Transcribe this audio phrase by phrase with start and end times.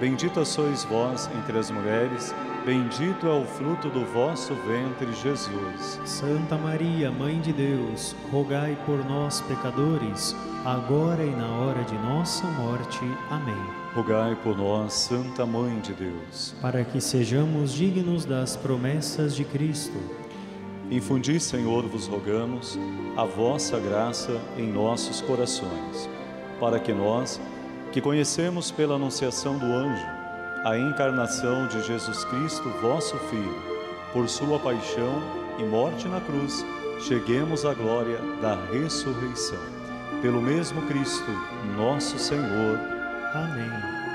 [0.00, 2.34] Bendita sois vós entre as mulheres,
[2.64, 6.00] bendito é o fruto do vosso ventre, Jesus.
[6.06, 10.34] Santa Maria, Mãe de Deus, rogai por nós, pecadores,
[10.64, 12.98] agora e na hora de nossa morte.
[13.28, 13.62] Amém.
[13.94, 19.98] Rogai por nós, Santa Mãe de Deus, para que sejamos dignos das promessas de Cristo.
[20.90, 22.78] Infundi, Senhor, vos rogamos,
[23.18, 26.08] a vossa graça em nossos corações,
[26.58, 27.38] para que nós,
[27.92, 30.20] que conhecemos pela anunciação do anjo
[30.64, 33.62] a encarnação de Jesus Cristo, vosso Filho,
[34.12, 35.22] por sua paixão
[35.58, 36.64] e morte na cruz,
[37.00, 39.58] cheguemos à glória da ressurreição.
[40.20, 41.30] Pelo mesmo Cristo,
[41.76, 42.78] nosso Senhor.
[43.32, 43.70] Amém.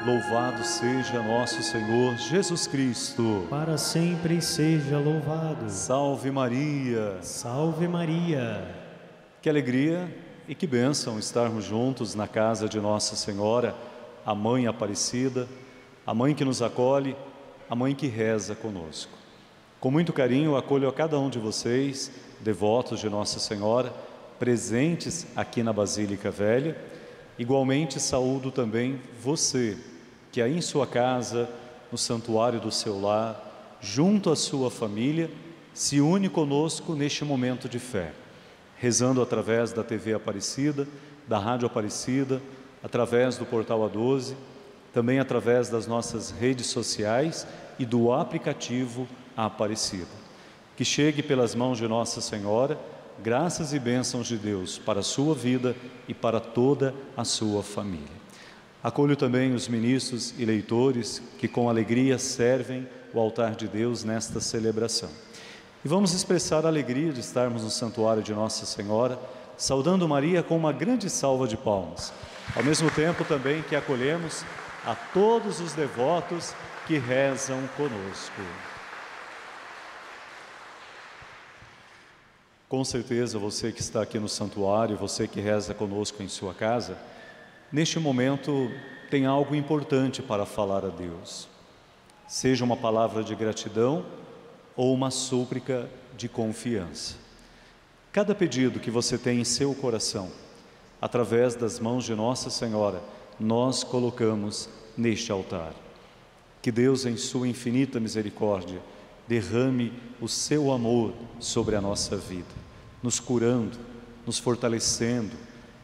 [0.06, 3.48] Louvado seja nosso Senhor Jesus Cristo.
[3.50, 5.68] Para sempre seja louvado.
[5.68, 7.18] Salve Maria.
[7.22, 8.64] Salve Maria.
[9.42, 10.08] Que alegria
[10.48, 13.76] e que bênção estarmos juntos na casa de Nossa Senhora,
[14.24, 15.48] a Mãe Aparecida,
[16.06, 17.16] a Mãe que nos acolhe,
[17.68, 19.12] a Mãe que reza conosco.
[19.80, 22.12] Com muito carinho, acolho a cada um de vocês,
[22.42, 23.92] devotos de Nossa Senhora,
[24.38, 26.78] presentes aqui na Basílica Velha.
[27.40, 29.78] Igualmente, saúdo também você,
[30.32, 31.50] que aí em sua casa,
[31.92, 35.30] no santuário do seu lar, junto à sua família,
[35.74, 38.14] se une conosco neste momento de fé
[38.86, 40.88] rezando através da TV Aparecida,
[41.28, 42.40] da Rádio Aparecida,
[42.84, 44.36] através do portal A12,
[44.94, 47.48] também através das nossas redes sociais
[47.80, 50.06] e do aplicativo Aparecida.
[50.78, 52.78] Que chegue pelas mãos de Nossa Senhora
[53.24, 55.76] graças e bênçãos de Deus para a sua vida
[56.08, 58.06] e para toda a sua família.
[58.84, 64.40] Acolho também os ministros e leitores que com alegria servem o altar de Deus nesta
[64.40, 65.10] celebração.
[65.86, 69.20] E vamos expressar a alegria de estarmos no santuário de Nossa Senhora,
[69.56, 72.12] saudando Maria com uma grande salva de palmas.
[72.56, 74.44] Ao mesmo tempo também que acolhemos
[74.84, 76.56] a todos os devotos
[76.88, 78.42] que rezam conosco.
[82.68, 86.98] Com certeza você que está aqui no santuário, você que reza conosco em sua casa,
[87.72, 88.72] neste momento
[89.12, 91.48] tem algo importante para falar a Deus.
[92.28, 94.04] Seja uma palavra de gratidão
[94.76, 97.16] ou uma súplica de confiança.
[98.12, 100.32] Cada pedido que você tem em seu coração,
[101.02, 103.02] através das mãos de Nossa Senhora,
[103.40, 105.74] nós colocamos neste altar.
[106.62, 108.82] Que Deus, em Sua infinita misericórdia,
[109.28, 109.92] derrame
[110.22, 112.54] o seu amor sobre a nossa vida,
[113.02, 113.78] nos curando,
[114.26, 115.36] nos fortalecendo,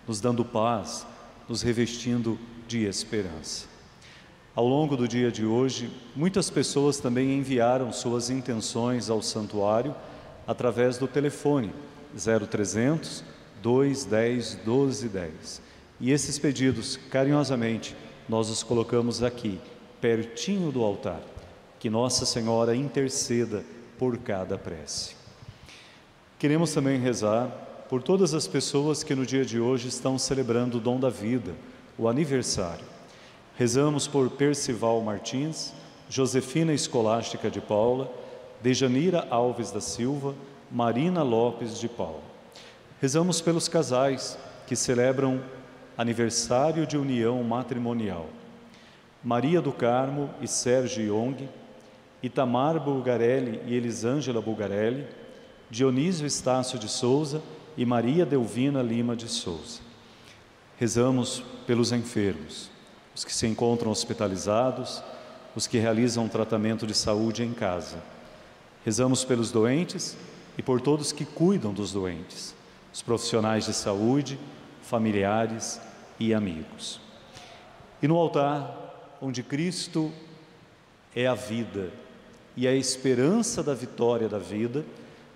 [0.07, 1.05] nos dando paz,
[1.47, 3.70] nos revestindo de esperança.
[4.53, 9.95] Ao longo do dia de hoje, muitas pessoas também enviaram suas intenções ao santuário
[10.45, 11.71] através do telefone
[12.13, 13.23] 0300
[13.63, 15.61] 210 1210.
[16.01, 17.95] E esses pedidos, carinhosamente,
[18.27, 19.57] nós os colocamos aqui,
[20.01, 21.21] pertinho do altar.
[21.79, 23.63] Que Nossa Senhora interceda
[23.97, 25.15] por cada prece.
[26.37, 27.47] Queremos também rezar
[27.87, 31.53] por todas as pessoas que no dia de hoje estão celebrando o dom da vida,
[31.97, 32.90] o aniversário.
[33.57, 35.73] Rezamos por Percival Martins,
[36.09, 38.11] Josefina Escolástica de Paula,
[38.61, 40.35] Dejanira Alves da Silva,
[40.71, 42.21] Marina Lopes de Paula.
[43.01, 45.41] Rezamos pelos casais que celebram
[45.97, 48.27] aniversário de união matrimonial.
[49.23, 51.47] Maria do Carmo e Sérgio Young,
[52.23, 55.05] Itamar Bulgarelli e Elisângela Bulgarelli,
[55.69, 57.41] Dionísio Estácio de Souza
[57.77, 59.81] e Maria Delvina Lima de Souza.
[60.77, 62.70] Rezamos pelos enfermos,
[63.15, 65.03] os que se encontram hospitalizados,
[65.55, 68.01] os que realizam tratamento de saúde em casa.
[68.85, 70.17] Rezamos pelos doentes
[70.57, 72.55] e por todos que cuidam dos doentes,
[72.93, 74.39] os profissionais de saúde,
[74.81, 75.79] familiares
[76.19, 76.99] e amigos.
[78.01, 80.11] E no altar, onde Cristo
[81.15, 81.91] é a vida
[82.55, 84.83] e a esperança da vitória da vida,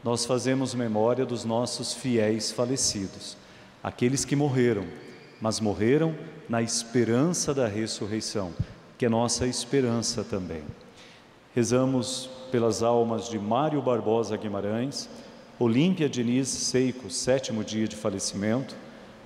[0.03, 3.37] nós fazemos memória dos nossos fiéis falecidos,
[3.83, 4.85] aqueles que morreram,
[5.41, 6.15] mas morreram
[6.47, 8.53] na esperança da ressurreição,
[8.97, 10.63] que é nossa esperança também.
[11.53, 15.09] Rezamos pelas almas de Mário Barbosa Guimarães,
[15.57, 18.75] Olímpia Diniz Seico, sétimo dia de falecimento,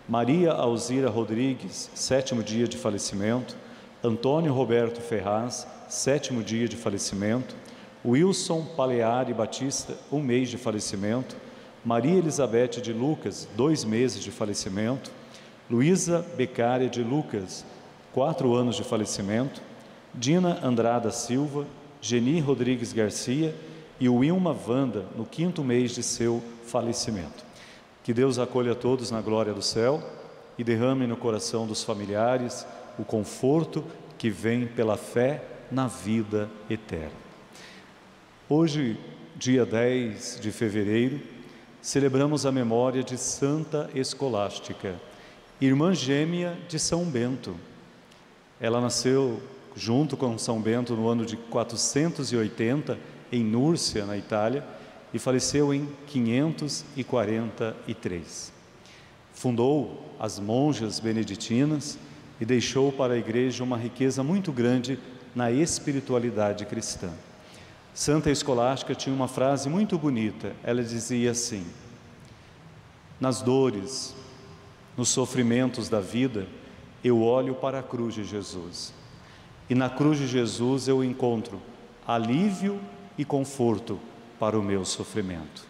[0.07, 3.55] Maria Alzira Rodrigues, sétimo dia de falecimento,
[4.03, 7.55] Antônio Roberto Ferraz, sétimo dia de falecimento,
[8.05, 11.35] Wilson Paleari Batista, um mês de falecimento,
[11.83, 15.11] Maria Elizabeth de Lucas, dois meses de falecimento,
[15.69, 17.63] Luísa Becária de Lucas,
[18.11, 19.61] quatro anos de falecimento,
[20.13, 21.67] Dina Andrada Silva,
[22.01, 23.53] Geni Rodrigues Garcia
[23.99, 27.43] e Wilma Vanda, no quinto mês de seu falecimento.
[28.03, 30.01] Que Deus acolha todos na glória do céu
[30.57, 32.65] e derrame no coração dos familiares
[32.97, 33.85] o conforto
[34.17, 37.11] que vem pela fé na vida eterna.
[38.49, 38.97] Hoje,
[39.35, 41.21] dia 10 de fevereiro,
[41.81, 44.99] celebramos a memória de Santa Escolástica,
[45.61, 47.55] irmã gêmea de São Bento.
[48.61, 49.41] Ela nasceu
[49.75, 52.97] junto com São Bento no ano de 480
[53.31, 54.63] em Núrcia, na Itália,
[55.13, 58.53] e faleceu em 543.
[59.33, 61.97] Fundou as monjas beneditinas
[62.39, 64.99] e deixou para a igreja uma riqueza muito grande
[65.35, 67.11] na espiritualidade cristã.
[67.93, 70.55] Santa Escolástica tinha uma frase muito bonita.
[70.63, 71.65] Ela dizia assim:
[73.19, 74.15] Nas dores,
[74.99, 76.45] nos sofrimentos da vida,
[77.01, 78.93] eu olho para a cruz de Jesus.
[79.69, 81.61] E na cruz de Jesus eu encontro
[82.05, 82.81] alívio
[83.17, 83.97] e conforto
[84.37, 85.63] para o meu sofrimento.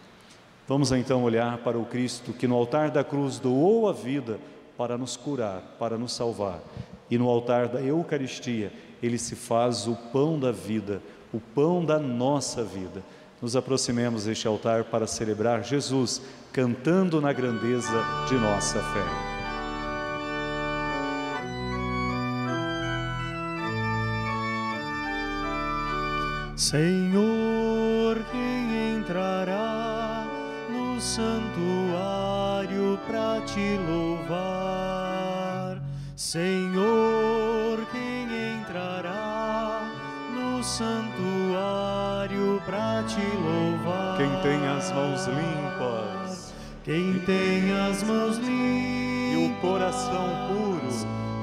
[0.66, 4.40] Vamos então olhar para o Cristo que no altar da cruz doou a vida
[4.76, 6.60] para nos curar, para nos salvar.
[7.08, 11.00] E no altar da Eucaristia, ele se faz o pão da vida,
[11.32, 13.00] o pão da nossa vida.
[13.40, 16.20] Nos aproximemos deste altar para celebrar Jesus,
[16.52, 19.30] cantando na grandeza de nossa fé.
[26.54, 30.26] Senhor, quem entrará
[30.68, 35.80] no santuário para te louvar?
[36.14, 39.88] Senhor, quem entrará
[40.34, 41.29] no santuário
[43.14, 44.16] te louvar?
[44.16, 46.54] Quem tem as mãos limpas,
[46.84, 50.80] quem tem as mãos limpas e o coração puro,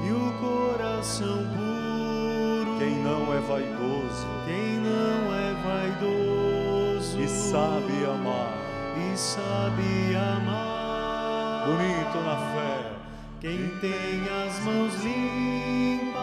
[0.04, 8.52] e o coração puro, quem não é vaidoso, quem não é vaidoso e sabe amar,
[8.96, 12.92] e sabe amar, bonito na fé,
[13.40, 16.18] quem tem as mãos limpas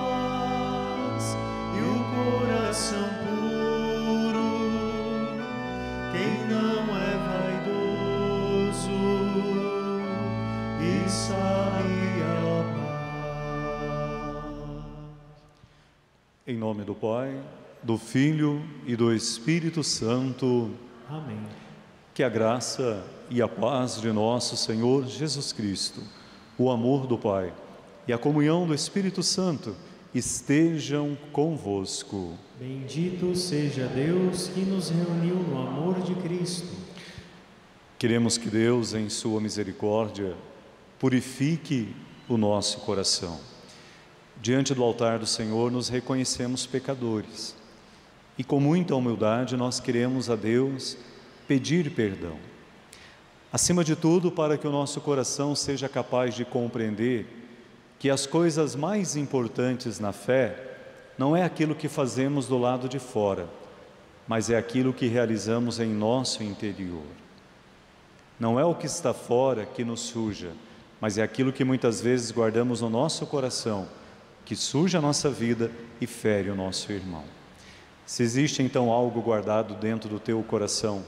[1.76, 3.25] e o coração puro,
[6.16, 8.90] quem não é vaidoso
[10.80, 12.86] e sabe amar.
[16.48, 17.38] em nome do Pai,
[17.84, 20.72] do Filho e do Espírito Santo.
[21.10, 21.40] Amém.
[22.14, 26.02] Que a graça e a paz de nosso Senhor Jesus Cristo,
[26.58, 27.52] o amor do Pai
[28.08, 29.76] e a comunhão do Espírito Santo
[30.14, 32.38] estejam convosco.
[32.58, 36.70] Bendito seja Deus que nos reuniu no amor de Cristo.
[38.00, 40.38] Queremos que Deus, em Sua misericórdia,
[40.98, 41.94] purifique
[42.30, 43.42] o nosso coração.
[44.42, 47.54] Diante do altar do Senhor, nos reconhecemos pecadores
[48.38, 50.96] e, com muita humildade, nós queremos a Deus
[51.50, 52.38] pedir perdão.
[53.52, 57.28] Acima de tudo, para que o nosso coração seja capaz de compreender
[58.00, 60.75] que as coisas mais importantes na fé
[61.18, 63.48] não é aquilo que fazemos do lado de fora,
[64.28, 67.04] mas é aquilo que realizamos em nosso interior.
[68.40, 70.52] Não é o que está fora que nos suja,
[71.00, 73.88] mas é aquilo que muitas vezes guardamos no nosso coração,
[74.44, 77.24] que suja a nossa vida e fere o nosso irmão.
[78.06, 81.04] Se existe então algo guardado dentro do teu coração,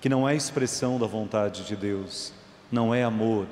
[0.00, 2.32] que não é expressão da vontade de Deus,
[2.72, 3.46] não é amor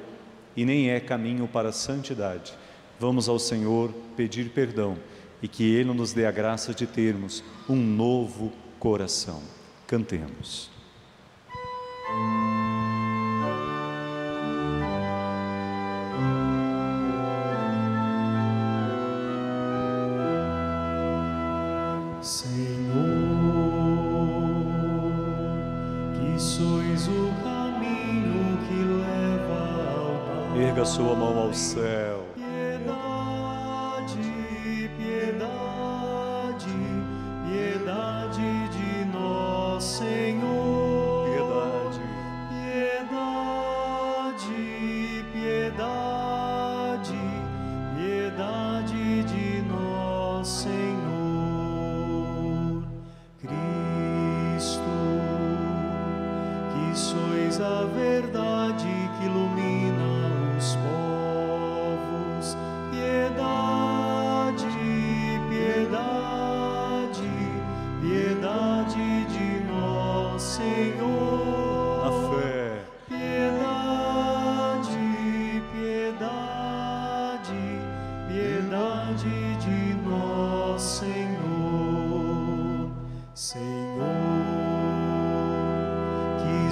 [0.57, 2.55] e nem é caminho para a santidade,
[2.99, 4.97] vamos ao Senhor pedir perdão
[5.43, 9.43] e que Ele nos dê a graça de termos um novo coração.
[9.87, 10.71] Cantemos.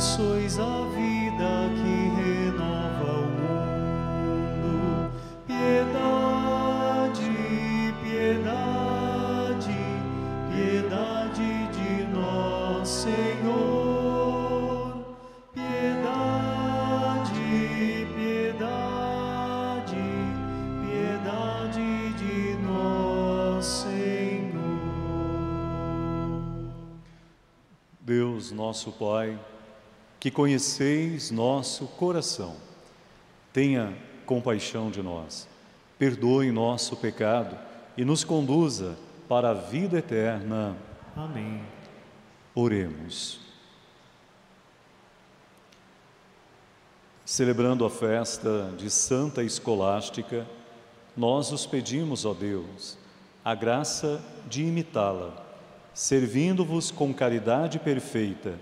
[0.06, 5.10] Sois a vida que renova o mundo.
[5.46, 7.32] Piedade,
[8.02, 9.78] piedade,
[10.52, 13.96] piedade de nós, Senhor.
[15.52, 16.86] Piedade,
[18.14, 20.04] piedade,
[20.82, 24.54] piedade de nós, Senhor.
[28.00, 29.36] Deus nosso Pai,
[30.18, 32.56] que conheceis nosso coração,
[33.52, 35.48] tenha compaixão de nós,
[35.98, 37.56] perdoe nosso pecado
[37.96, 38.96] e nos conduza
[39.28, 40.76] para a vida eterna.
[41.14, 41.62] Amém.
[42.54, 43.40] Oremos.
[47.24, 50.46] Celebrando a festa de Santa Escolástica,
[51.16, 52.96] nós os pedimos, ó Deus,
[53.44, 55.44] a graça de imitá-la,
[55.92, 58.58] servindo-vos com caridade perfeita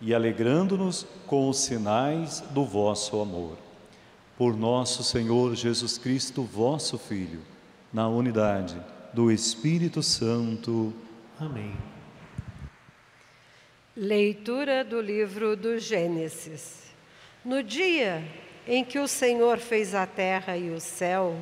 [0.00, 3.56] e alegrando-nos com os sinais do vosso amor.
[4.36, 7.40] Por nosso Senhor Jesus Cristo, vosso Filho,
[7.92, 8.76] na unidade
[9.12, 10.92] do Espírito Santo.
[11.38, 11.74] Amém.
[13.96, 16.82] Leitura do livro do Gênesis.
[17.44, 18.24] No dia
[18.66, 21.36] em que o Senhor fez a terra e o céu,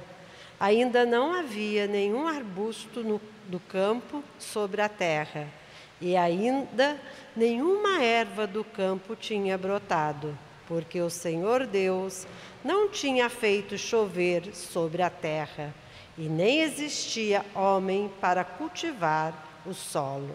[0.60, 5.48] ainda não havia nenhum arbusto no, do campo sobre a terra,
[6.02, 7.00] e ainda
[7.34, 12.26] nenhuma erva do campo tinha brotado, porque o Senhor Deus
[12.64, 15.72] não tinha feito chover sobre a terra,
[16.18, 19.32] e nem existia homem para cultivar
[19.64, 20.34] o solo.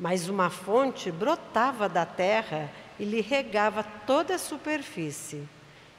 [0.00, 5.46] Mas uma fonte brotava da terra e lhe regava toda a superfície.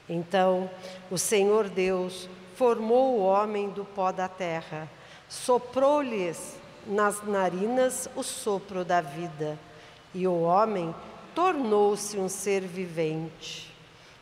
[0.08, 0.68] Então
[1.10, 4.88] o Senhor Deus formou o homem do pó da terra,
[5.28, 9.58] soprou-lhes nas narinas o sopro da vida,
[10.14, 10.94] e o homem
[11.34, 13.72] tornou-se um ser vivente.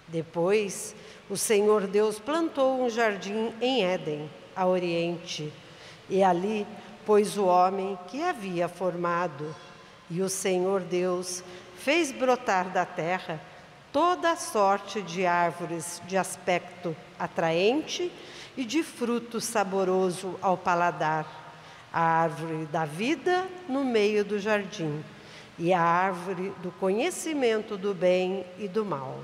[0.09, 0.95] Depois,
[1.29, 5.53] o Senhor Deus plantou um jardim em Éden, a oriente,
[6.09, 6.67] e ali
[7.07, 9.55] pôs o homem que havia formado.
[10.11, 11.43] E o Senhor Deus
[11.77, 13.41] fez brotar da terra
[13.93, 18.11] toda sorte de árvores de aspecto atraente
[18.57, 21.42] e de fruto saboroso ao paladar.
[21.93, 25.05] A árvore da vida no meio do jardim
[25.59, 29.21] e a árvore do conhecimento do bem e do mal.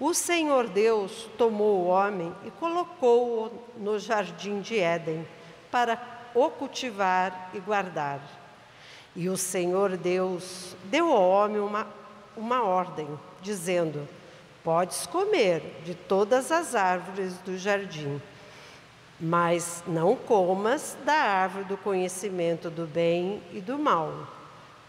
[0.00, 5.26] O Senhor Deus tomou o homem e colocou-o no jardim de Éden
[5.70, 6.00] para
[6.34, 8.20] o cultivar e guardar.
[9.16, 11.86] E o Senhor Deus deu ao homem uma,
[12.36, 13.08] uma ordem,
[13.42, 14.08] dizendo:
[14.62, 18.20] Podes comer de todas as árvores do jardim,
[19.20, 24.26] mas não comas da árvore do conhecimento do bem e do mal,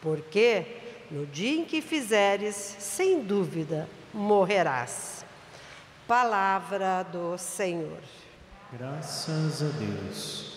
[0.02, 0.66] porque
[1.10, 5.26] no dia em que fizeres, sem dúvida, morrerás.
[6.08, 8.00] Palavra do Senhor.
[8.72, 10.50] Graças a Deus.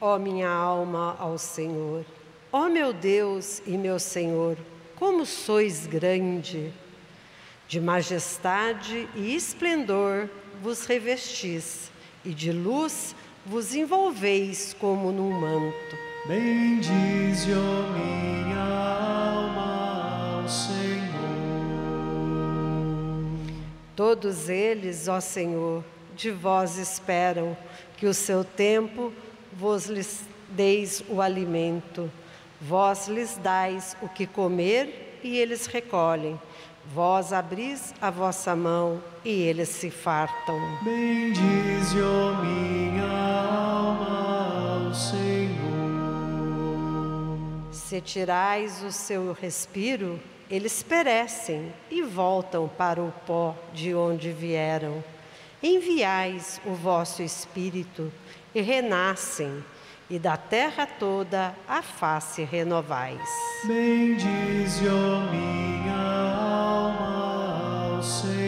[0.00, 2.04] Ó minha alma, ao Senhor.
[2.52, 4.56] Ó meu Deus e meu Senhor,
[4.96, 6.72] como sois grande!
[7.68, 10.28] De majestade e esplendor
[10.60, 11.90] vos revestis,
[12.24, 13.14] e de luz
[13.46, 15.96] vos envolveis como num manto.
[16.26, 20.80] Bendize, ó minha alma, ao Senhor.
[23.94, 25.84] Todos eles, ó Senhor,
[26.16, 27.56] de vós esperam
[27.96, 29.12] que o seu tempo
[29.52, 32.10] vos lhes deis o alimento.
[32.60, 36.38] Vós lhes dais o que comer e eles recolhem.
[36.92, 40.58] Vós abris a vossa mão e eles se fartam.
[40.82, 45.60] Bendize, ó minha alma, ao Senhor.
[47.70, 50.18] Se tirais o seu respiro,
[50.50, 55.04] eles perecem e voltam para o pó de onde vieram.
[55.62, 58.10] enviais o vosso Espírito
[58.54, 59.64] e renascem,
[60.08, 63.20] e da terra toda a face renovais.
[63.64, 65.94] Bendize, ó minha
[66.34, 68.39] alma, ao Senhor.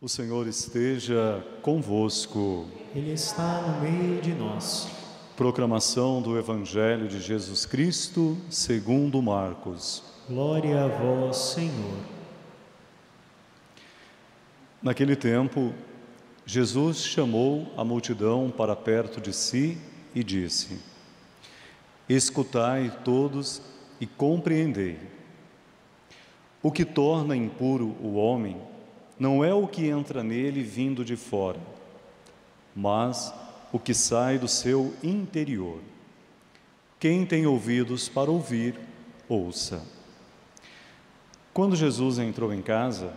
[0.00, 2.79] O Senhor esteja convosco.
[2.92, 4.88] Ele está no meio de nós.
[5.36, 10.02] Proclamação do Evangelho de Jesus Cristo, segundo Marcos.
[10.28, 11.98] Glória a vós, Senhor.
[14.82, 15.72] Naquele tempo,
[16.44, 19.78] Jesus chamou a multidão para perto de si
[20.12, 20.80] e disse:
[22.08, 23.62] Escutai todos
[24.00, 24.98] e compreendei.
[26.60, 28.60] O que torna impuro o homem
[29.16, 31.60] não é o que entra nele vindo de fora,
[32.74, 33.32] mas
[33.72, 35.80] o que sai do seu interior.
[36.98, 38.78] Quem tem ouvidos para ouvir,
[39.28, 39.82] ouça.
[41.52, 43.12] Quando Jesus entrou em casa,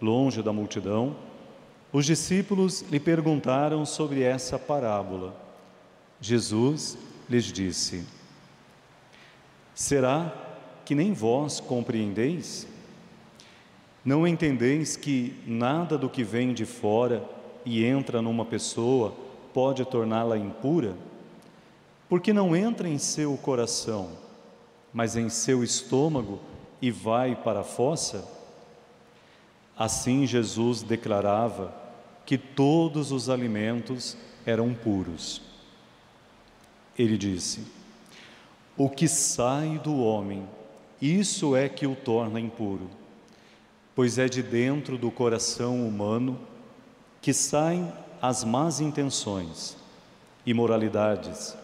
[0.00, 1.16] longe da multidão,
[1.92, 5.34] os discípulos lhe perguntaram sobre essa parábola.
[6.20, 6.96] Jesus
[7.28, 8.04] lhes disse:
[9.74, 10.32] Será
[10.84, 12.66] que nem vós compreendeis?
[14.04, 17.22] Não entendeis que nada do que vem de fora
[17.64, 19.14] e entra numa pessoa
[19.52, 20.96] pode torná-la impura?
[22.08, 24.10] Porque não entra em seu coração,
[24.92, 26.40] mas em seu estômago
[26.82, 28.26] e vai para a fossa?
[29.78, 31.74] Assim Jesus declarava
[32.26, 35.40] que todos os alimentos eram puros.
[36.98, 37.66] Ele disse:
[38.76, 40.46] O que sai do homem,
[41.00, 42.90] isso é que o torna impuro,
[43.94, 46.38] pois é de dentro do coração humano
[47.20, 49.76] que saem as más intenções,
[50.44, 51.56] imoralidades,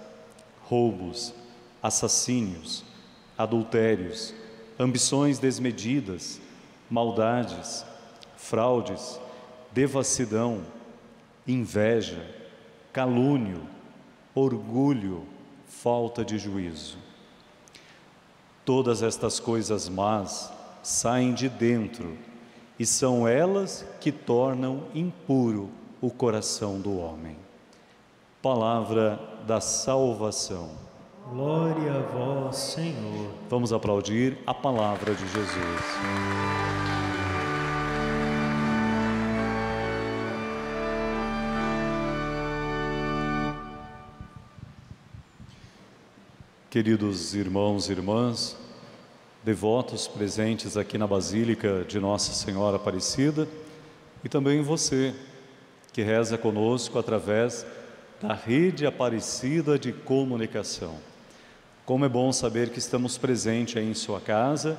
[0.63, 1.35] roubos,
[1.83, 2.85] assassínios,
[3.37, 4.35] adultérios,
[4.79, 6.41] ambições desmedidas,
[6.91, 7.85] maldades,
[8.37, 9.21] fraudes,
[9.73, 10.63] devassidão,
[11.47, 12.25] inveja,
[12.93, 13.63] calúnio,
[14.35, 15.27] orgulho,
[15.67, 16.99] falta de juízo.
[18.65, 22.17] Todas estas coisas más saem de dentro
[22.79, 27.37] e são elas que tornam impuro o coração do homem.
[28.43, 30.71] Palavra da salvação.
[31.31, 33.33] Glória a vós, Senhor.
[33.49, 35.57] Vamos aplaudir a palavra de Jesus.
[46.71, 48.57] Queridos irmãos e irmãs,
[49.47, 53.47] devotos presentes aqui na Basílica de Nossa Senhora Aparecida,
[54.25, 55.15] e também você
[55.93, 57.65] que reza conosco através
[58.21, 60.97] da rede Aparecida de Comunicação.
[61.85, 64.77] Como é bom saber que estamos presentes aí em sua casa,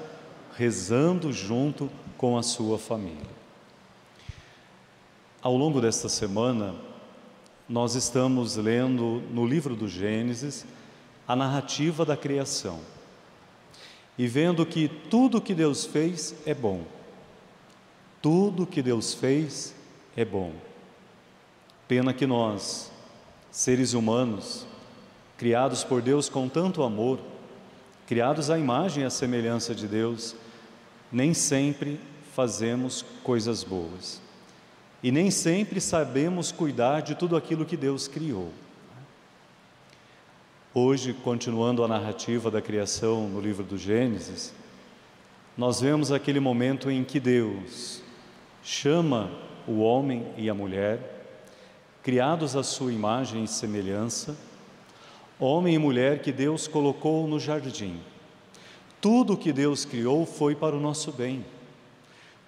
[0.58, 3.38] rezando junto com a sua família.
[5.42, 6.76] Ao longo desta semana,
[7.70, 10.66] nós estamos lendo no livro do Gênesis
[11.26, 12.82] a narrativa da criação
[14.18, 16.84] e vendo que tudo que Deus fez é bom.
[18.22, 19.76] Tudo que Deus fez
[20.16, 20.52] é bom.
[21.88, 22.92] Pena que nós,
[23.52, 24.66] seres humanos,
[25.38, 27.20] criados por Deus com tanto amor,
[28.08, 30.36] criados à imagem e à semelhança de Deus,
[31.12, 32.00] nem sempre
[32.34, 34.20] fazemos coisas boas.
[35.04, 38.52] E nem sempre sabemos cuidar de tudo aquilo que Deus criou.
[40.80, 44.54] Hoje, continuando a narrativa da criação no livro do Gênesis,
[45.58, 48.04] nós vemos aquele momento em que Deus
[48.62, 49.32] chama
[49.68, 51.26] o homem e a mulher,
[52.04, 54.38] criados à sua imagem e semelhança,
[55.40, 58.00] homem e mulher que Deus colocou no jardim.
[59.02, 61.44] Tudo que Deus criou foi para o nosso bem.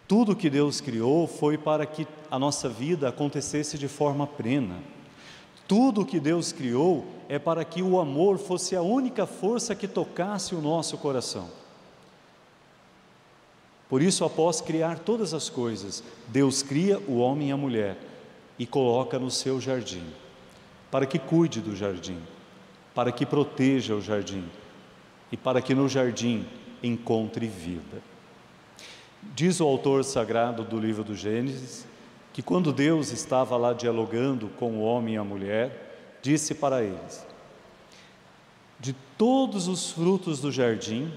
[0.07, 4.75] Tudo que Deus criou foi para que a nossa vida acontecesse de forma plena.
[5.69, 10.55] Tudo que Deus criou é para que o amor fosse a única força que tocasse
[10.55, 11.47] o nosso coração.
[13.87, 17.99] Por isso, após criar todas as coisas, Deus cria o homem e a mulher
[18.57, 20.01] e coloca no seu jardim,
[20.89, 22.17] para que cuide do jardim,
[22.95, 24.45] para que proteja o jardim
[25.31, 26.47] e para que no jardim
[26.81, 28.01] encontre vida.
[29.35, 31.85] Diz o autor sagrado do livro do Gênesis
[32.39, 37.27] que quando Deus estava lá dialogando com o homem e a mulher, disse para eles:
[38.79, 41.11] De todos os frutos do jardim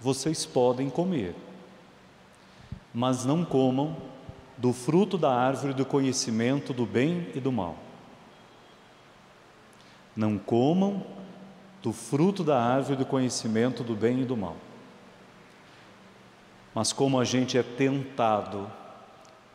[0.00, 1.34] vocês podem comer,
[2.94, 3.96] mas não comam
[4.56, 7.76] do fruto da árvore do conhecimento do bem e do mal.
[10.14, 11.04] Não comam
[11.82, 14.56] do fruto da árvore do conhecimento do bem e do mal.
[16.72, 18.70] Mas como a gente é tentado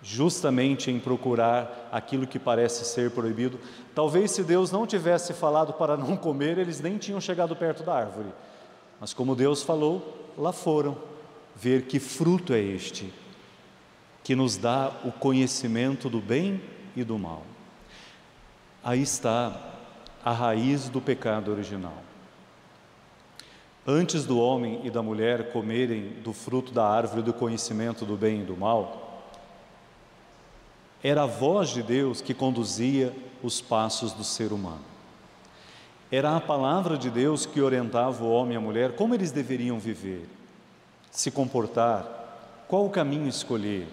[0.01, 3.59] justamente em procurar aquilo que parece ser proibido,
[3.93, 7.93] talvez se Deus não tivesse falado para não comer, eles nem tinham chegado perto da
[7.93, 8.29] árvore.
[8.99, 10.97] Mas como Deus falou, lá foram
[11.55, 13.13] ver que fruto é este
[14.23, 16.61] que nos dá o conhecimento do bem
[16.95, 17.43] e do mal.
[18.83, 19.59] Aí está
[20.23, 22.03] a raiz do pecado original.
[23.87, 28.41] Antes do homem e da mulher comerem do fruto da árvore do conhecimento do bem
[28.41, 29.08] e do mal,
[31.03, 34.83] era a voz de Deus que conduzia os passos do ser humano.
[36.11, 39.79] Era a palavra de Deus que orientava o homem e a mulher como eles deveriam
[39.79, 40.27] viver,
[41.11, 43.87] se comportar, qual o caminho escolher.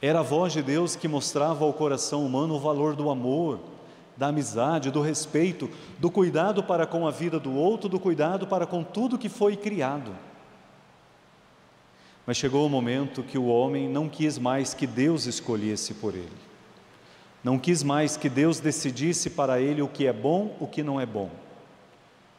[0.00, 3.58] Era a voz de Deus que mostrava ao coração humano o valor do amor,
[4.16, 5.68] da amizade, do respeito,
[5.98, 9.56] do cuidado para com a vida do outro, do cuidado para com tudo que foi
[9.56, 10.14] criado.
[12.30, 16.30] Mas chegou o momento que o homem não quis mais que Deus escolhesse por ele.
[17.42, 21.00] Não quis mais que Deus decidisse para ele o que é bom, o que não
[21.00, 21.28] é bom.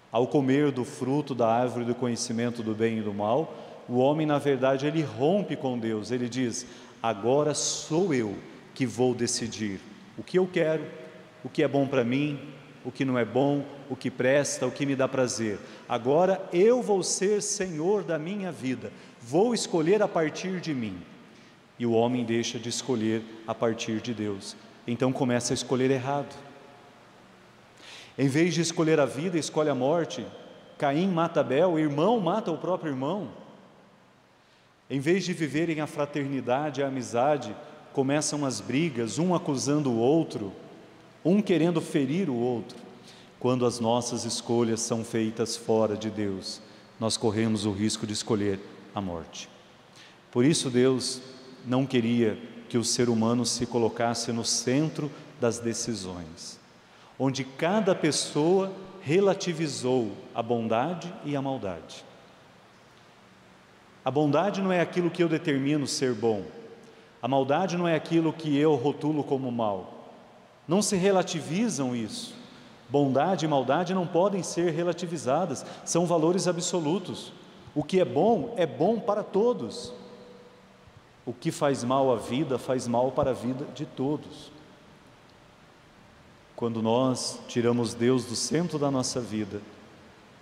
[0.09, 3.53] Ao comer do fruto da árvore do conhecimento do bem e do mal,
[3.85, 6.09] o homem, na verdade, ele rompe com Deus.
[6.09, 6.65] Ele diz:
[7.03, 8.37] Agora sou eu
[8.73, 9.81] que vou decidir
[10.17, 10.85] o que eu quero,
[11.43, 12.39] o que é bom para mim,
[12.85, 15.59] o que não é bom, o que presta, o que me dá prazer.
[15.87, 20.97] Agora eu vou ser senhor da minha vida, vou escolher a partir de mim.
[21.77, 24.55] E o homem deixa de escolher a partir de Deus,
[24.85, 26.35] então começa a escolher errado.
[28.17, 30.25] Em vez de escolher a vida, escolhe a morte.
[30.77, 33.29] Caim mata Abel, o irmão mata o próprio irmão.
[34.89, 37.55] Em vez de viverem a fraternidade, a amizade,
[37.93, 40.51] começam as brigas, um acusando o outro
[41.23, 42.77] um querendo ferir o outro.
[43.39, 46.61] Quando as nossas escolhas são feitas fora de Deus,
[46.99, 48.59] nós corremos o risco de escolher
[48.93, 49.49] a morte.
[50.31, 51.21] Por isso, Deus
[51.65, 52.37] não queria
[52.69, 56.59] que o ser humano se colocasse no centro das decisões,
[57.19, 62.05] onde cada pessoa relativizou a bondade e a maldade.
[64.03, 66.45] A bondade não é aquilo que eu determino ser bom,
[67.21, 70.09] a maldade não é aquilo que eu rotulo como mal.
[70.67, 72.33] Não se relativizam isso.
[72.89, 77.31] Bondade e maldade não podem ser relativizadas, são valores absolutos.
[77.73, 79.93] O que é bom é bom para todos.
[81.25, 84.51] O que faz mal à vida faz mal para a vida de todos.
[86.55, 89.61] Quando nós tiramos Deus do centro da nossa vida,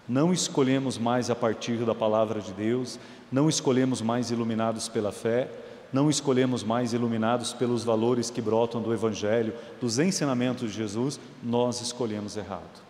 [0.08, 3.00] não escolhemos mais a partir da palavra de Deus,
[3.32, 5.50] não escolhemos mais iluminados pela fé,
[5.94, 11.80] não escolhemos mais iluminados pelos valores que brotam do Evangelho, dos ensinamentos de Jesus, nós
[11.82, 12.89] escolhemos errado.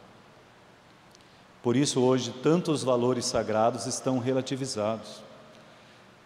[1.62, 5.22] Por isso, hoje, tantos valores sagrados estão relativizados.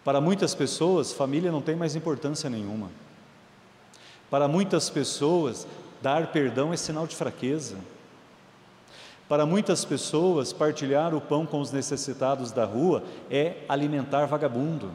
[0.04, 2.90] Para muitas pessoas, família não tem mais importância nenhuma.
[4.30, 5.66] Para muitas pessoas,
[6.02, 7.76] dar perdão é sinal de fraqueza.
[9.28, 14.90] Para muitas pessoas, partilhar o pão com os necessitados da rua é alimentar vagabundo.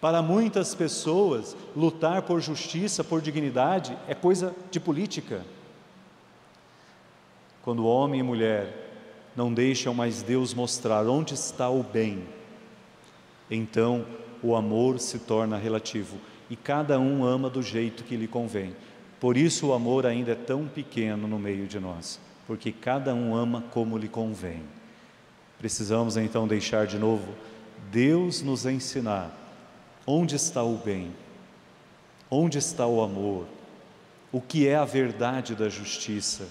[0.00, 5.42] Para muitas pessoas, lutar por justiça, por dignidade, é coisa de política.
[7.64, 12.24] Quando homem e mulher não deixam mais Deus mostrar onde está o bem,
[13.50, 14.06] então
[14.42, 18.76] o amor se torna relativo e cada um ama do jeito que lhe convém.
[19.18, 23.34] Por isso o amor ainda é tão pequeno no meio de nós, porque cada um
[23.34, 24.62] ama como lhe convém.
[25.58, 27.32] Precisamos então deixar de novo
[27.90, 29.40] Deus nos ensinar
[30.06, 31.14] Onde está o bem?
[32.30, 33.46] Onde está o amor?
[34.30, 36.46] O que é a verdade da justiça?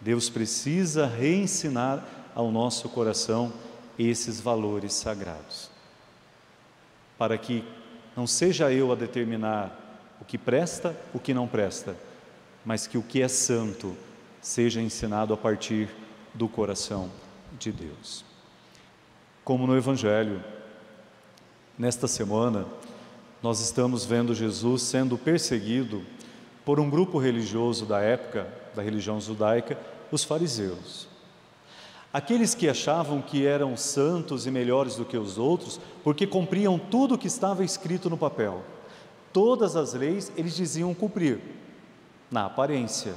[0.00, 3.52] Deus precisa reensinar ao nosso coração
[3.98, 5.70] esses valores sagrados,
[7.18, 7.64] para que
[8.16, 9.88] não seja eu a determinar
[10.20, 11.96] o que presta, o que não presta,
[12.64, 13.96] mas que o que é santo
[14.40, 15.88] seja ensinado a partir
[16.32, 17.10] do coração
[17.58, 18.24] de Deus.
[19.44, 20.42] Como no Evangelho,
[21.78, 22.66] nesta semana,
[23.42, 26.04] nós estamos vendo Jesus sendo perseguido
[26.68, 29.78] por um grupo religioso da época, da religião judaica,
[30.12, 31.08] os fariseus.
[32.12, 37.14] Aqueles que achavam que eram santos e melhores do que os outros, porque cumpriam tudo
[37.14, 38.62] o que estava escrito no papel.
[39.32, 41.40] Todas as leis eles diziam cumprir,
[42.30, 43.14] na aparência.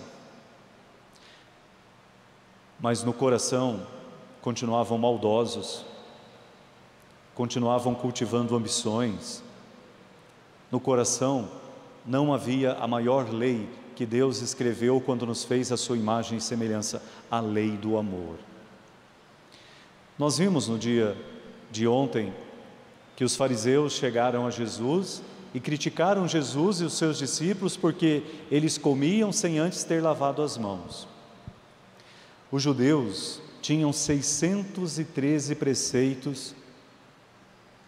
[2.79, 3.85] Mas no coração
[4.41, 5.83] continuavam maldosos,
[7.35, 9.43] continuavam cultivando ambições.
[10.71, 11.59] No coração
[12.05, 16.41] não havia a maior lei que Deus escreveu quando nos fez a sua imagem e
[16.41, 18.37] semelhança, a lei do amor.
[20.17, 21.15] Nós vimos no dia
[21.71, 22.33] de ontem
[23.15, 25.21] que os fariseus chegaram a Jesus
[25.53, 30.57] e criticaram Jesus e os seus discípulos porque eles comiam sem antes ter lavado as
[30.57, 31.07] mãos.
[32.51, 36.55] Os judeus tinham 613 preceitos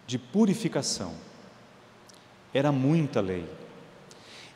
[0.06, 1.14] de purificação.
[2.52, 3.44] Era muita lei.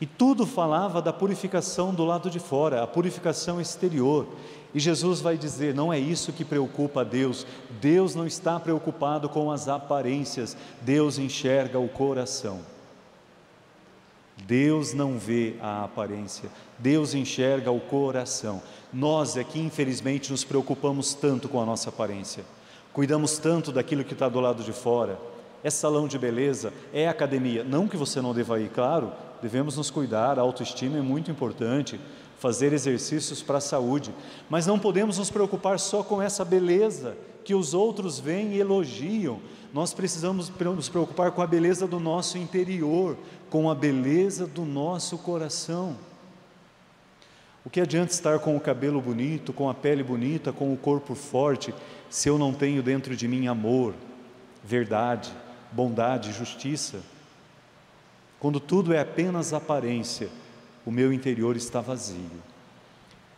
[0.01, 4.27] E tudo falava da purificação do lado de fora, a purificação exterior.
[4.73, 7.47] E Jesus vai dizer: não é isso que preocupa a Deus.
[7.81, 12.61] Deus não está preocupado com as aparências, Deus enxerga o coração.
[14.47, 18.63] Deus não vê a aparência, Deus enxerga o coração.
[18.93, 22.45] Nós é que infelizmente nos preocupamos tanto com a nossa aparência,
[22.93, 25.19] cuidamos tanto daquilo que está do lado de fora.
[25.65, 27.65] É salão de beleza, é academia.
[27.65, 32.01] Não que você não deva ir, claro, devemos nos cuidar, a autoestima é muito importante,
[32.39, 34.15] fazer exercícios para a saúde,
[34.49, 39.41] mas não podemos nos preocupar só com essa beleza que os outros veem e elogiam.
[39.73, 43.17] Nós precisamos nos preocupar com a beleza do nosso interior,
[43.51, 45.97] com a beleza do nosso coração.
[47.65, 51.15] O que adianta estar com o cabelo bonito, com a pele bonita, com o corpo
[51.15, 51.75] forte,
[52.09, 53.95] se eu não tenho dentro de mim amor,
[54.65, 55.31] verdade,
[55.73, 57.01] bondade, justiça?
[58.41, 60.31] Quando tudo é apenas aparência,
[60.87, 62.43] o meu interior está vazio.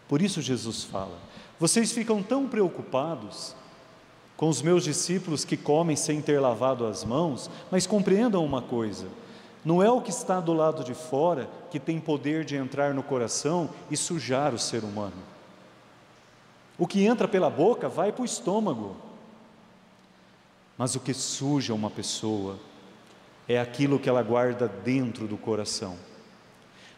[0.09, 1.19] Por isso Jesus fala:
[1.59, 3.55] vocês ficam tão preocupados
[4.37, 9.07] com os meus discípulos que comem sem ter lavado as mãos, mas compreendam uma coisa:
[9.65, 13.03] não é o que está do lado de fora que tem poder de entrar no
[13.03, 15.31] coração e sujar o ser humano.
[16.79, 18.97] O que entra pela boca vai para o estômago,
[20.79, 22.59] mas o que suja uma pessoa
[23.53, 25.97] é aquilo que ela guarda dentro do coração,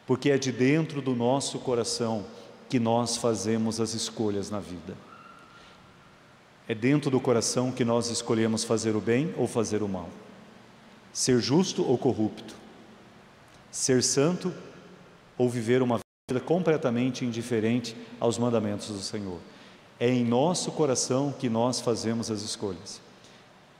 [0.06, 2.26] porque é de dentro do nosso coração
[2.68, 4.94] que nós fazemos as escolhas na vida.
[6.68, 10.10] É dentro do coração que nós escolhemos fazer o bem ou fazer o mal,
[11.10, 12.54] ser justo ou corrupto,
[13.70, 14.52] ser santo
[15.38, 19.38] ou viver uma vida completamente indiferente aos mandamentos do Senhor.
[19.98, 23.00] É em nosso coração que nós fazemos as escolhas.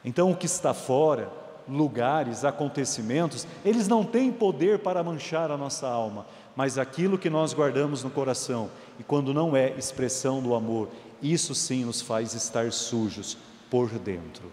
[0.02, 5.88] Então, o que está fora, lugares, acontecimentos, eles não têm poder para manchar a nossa
[5.88, 10.88] alma, mas aquilo que nós guardamos no coração, e quando não é expressão do amor,
[11.22, 13.38] isso sim nos faz estar sujos
[13.70, 14.50] por dentro.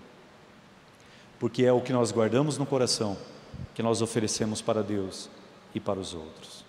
[1.40, 3.18] Porque é o que nós guardamos no coração
[3.74, 5.30] que nós oferecemos para Deus
[5.74, 6.66] e para os outros.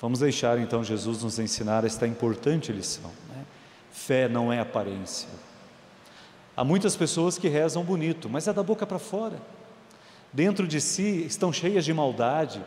[0.00, 3.10] Vamos deixar então Jesus nos ensinar esta importante lição.
[3.28, 3.44] Né?
[3.92, 5.28] Fé não é aparência,
[6.56, 9.40] Há muitas pessoas que rezam bonito, mas é da boca para fora.
[10.32, 12.62] Dentro de si estão cheias de maldade,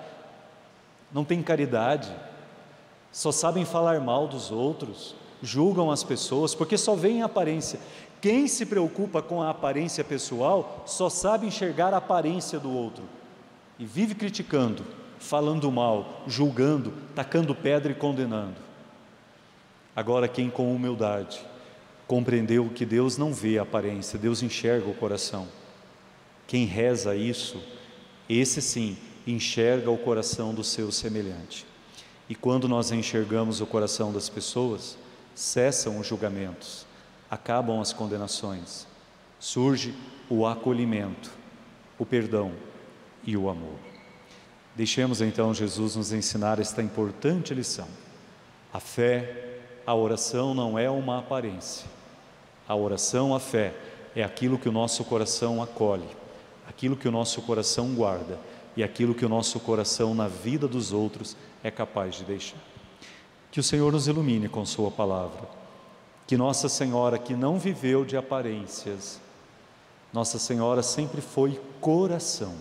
[1.12, 2.12] não têm caridade,
[3.12, 7.80] só sabem falar mal dos outros, julgam as pessoas, porque só veem a aparência.
[8.20, 13.04] Quem se preocupa com a aparência pessoal só sabe enxergar a aparência do outro
[13.78, 14.84] e vive criticando,
[15.20, 18.56] falando mal, julgando, tacando pedra e condenando.
[19.96, 21.46] Agora, quem com humildade
[22.08, 25.48] compreendeu que Deus não vê a aparência, Deus enxerga o coração.
[26.48, 27.62] Quem reza isso,
[28.30, 31.66] esse sim, enxerga o coração do seu semelhante.
[32.30, 34.98] E quando nós enxergamos o coração das pessoas,
[35.36, 36.86] cessam os julgamentos,
[37.30, 38.88] acabam as condenações,
[39.40, 39.94] surge
[40.30, 41.32] o acolhimento,
[41.98, 42.52] o perdão
[43.24, 43.78] e o amor.
[44.76, 47.88] Deixemos então Jesus nos ensinar esta importante lição.
[48.74, 49.53] A fé
[49.86, 51.88] a oração não é uma aparência.
[52.68, 53.74] A oração, a fé,
[54.16, 56.08] é aquilo que o nosso coração acolhe,
[56.68, 58.40] aquilo que o nosso coração guarda
[58.76, 62.58] e aquilo que o nosso coração na vida dos outros é capaz de deixar.
[63.52, 65.48] Que o Senhor nos ilumine com Sua palavra.
[66.26, 69.20] Que Nossa Senhora, que não viveu de aparências,
[70.12, 72.56] Nossa Senhora sempre foi coração.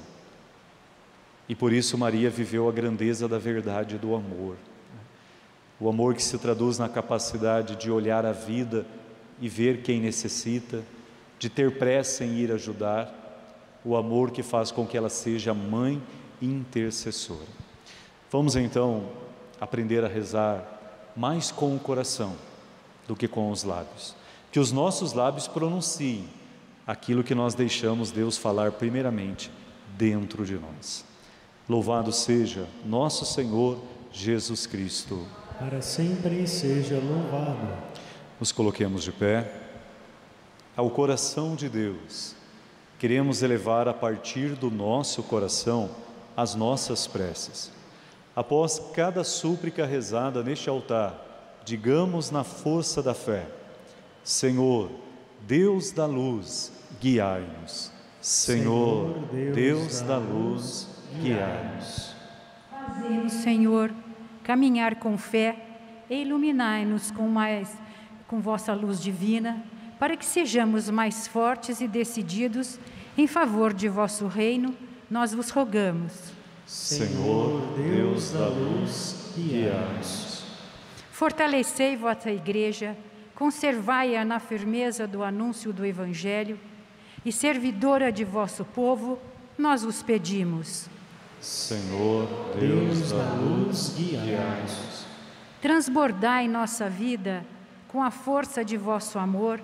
[1.48, 4.56] E por isso Maria viveu a grandeza da verdade e do amor.
[5.82, 8.86] O amor que se traduz na capacidade de olhar a vida
[9.40, 10.80] e ver quem necessita,
[11.40, 13.12] de ter pressa em ir ajudar,
[13.84, 16.00] o amor que faz com que ela seja mãe
[16.40, 17.48] intercessora.
[18.30, 19.08] Vamos então
[19.60, 22.36] aprender a rezar mais com o coração
[23.08, 24.14] do que com os lábios.
[24.52, 26.28] Que os nossos lábios pronunciem
[26.86, 29.50] aquilo que nós deixamos Deus falar primeiramente
[29.98, 31.04] dentro de nós.
[31.68, 35.26] Louvado seja nosso Senhor Jesus Cristo.
[35.58, 37.68] Para sempre seja louvado.
[38.38, 39.52] Nos coloquemos de pé.
[40.76, 42.34] Ao coração de Deus,
[42.98, 45.90] queremos elevar a partir do nosso coração
[46.36, 47.70] as nossas preces.
[48.34, 53.46] Após cada súplica rezada neste altar, digamos na força da fé:
[54.24, 54.90] Senhor,
[55.40, 57.92] Deus da luz, guiai-nos.
[58.20, 59.18] Senhor,
[59.54, 60.88] Deus da luz,
[61.20, 62.14] guiai-nos.
[62.70, 63.92] Fazemos, Senhor,
[64.42, 65.56] caminhar com fé
[66.08, 67.76] e iluminai-nos com mais
[68.26, 69.62] com vossa luz divina,
[69.98, 72.80] para que sejamos mais fortes e decididos
[73.16, 74.74] em favor de vosso reino,
[75.10, 76.32] nós vos rogamos.
[76.66, 80.46] Senhor, Deus da luz, guiai-nos.
[81.10, 82.96] Fortalecei vossa igreja,
[83.34, 86.58] conservai-a na firmeza do anúncio do evangelho
[87.24, 89.18] e servidora de vosso povo,
[89.58, 90.88] nós vos pedimos.
[91.42, 95.04] Senhor, Deus da luz, guiai-nos.
[95.60, 97.44] Transbordai nossa vida
[97.88, 99.60] com a força de vosso amor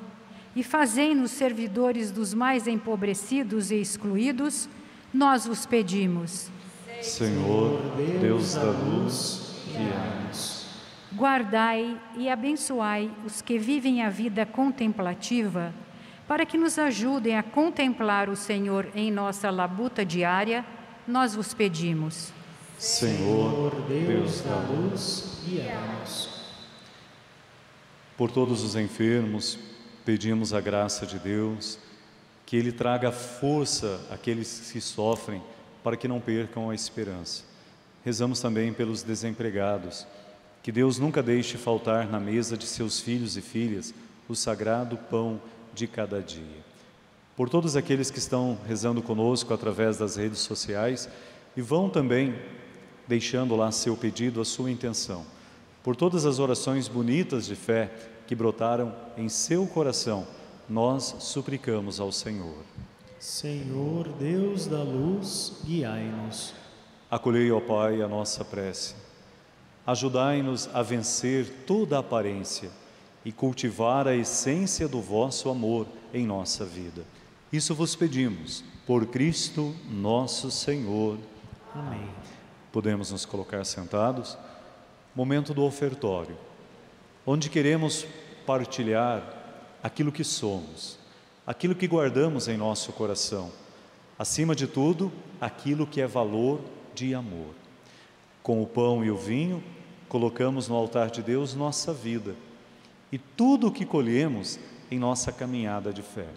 [0.57, 4.69] e fazei-nos servidores dos mais empobrecidos e excluídos,
[5.15, 6.51] nós vos pedimos.
[7.01, 7.81] Senhor,
[8.21, 10.67] Deus da luz, guiai-nos.
[11.15, 15.73] Guardai e abençoai os que vivem a vida contemplativa,
[16.27, 20.67] para que nos ajudem a contemplar o Senhor em nossa labuta diária,
[21.09, 22.31] nós vos pedimos.
[22.79, 26.29] Senhor, Deus da luz, guiai-nos.
[28.17, 29.59] Por todos os enfermos,
[30.05, 31.79] pedimos a graça de Deus,
[32.45, 35.43] que Ele traga força àqueles que sofrem,
[35.83, 37.43] para que não percam a esperança.
[38.05, 40.07] Rezamos também pelos desempregados,
[40.63, 43.95] que Deus nunca deixe faltar na mesa de seus filhos e filhas
[44.29, 45.41] o sagrado pão
[45.73, 46.68] de cada dia.
[47.39, 51.09] Por todos aqueles que estão rezando conosco através das redes sociais
[51.57, 52.35] e vão também
[53.07, 55.25] deixando lá seu pedido, a sua intenção.
[55.81, 57.93] Por todas as orações bonitas de fé
[58.27, 60.27] que brotaram em seu coração,
[60.69, 62.57] nós suplicamos ao Senhor.
[63.21, 66.55] Senhor Deus da luz, guiai-nos.
[67.09, 68.97] Acolhei, ó Pai, a nossa prece.
[69.87, 72.69] Ajudai-nos a vencer toda aparência
[73.25, 77.05] e cultivar a essência do vosso amor em nossa vida.
[77.53, 81.19] Isso vos pedimos, por Cristo nosso Senhor.
[81.75, 82.07] Amém.
[82.71, 84.37] Podemos nos colocar sentados.
[85.15, 86.37] Momento do ofertório,
[87.27, 88.07] onde queremos
[88.47, 89.23] partilhar
[89.83, 90.99] aquilo que somos,
[91.47, 93.51] aquilo que guardamos em nosso coração.
[94.19, 96.61] Acima de tudo, aquilo que é valor
[96.95, 97.55] de amor.
[98.43, 99.65] Com o pão e o vinho,
[100.07, 102.37] colocamos no altar de Deus nossa vida
[103.11, 104.59] e tudo o que colhemos
[104.91, 106.29] em nossa caminhada de fé.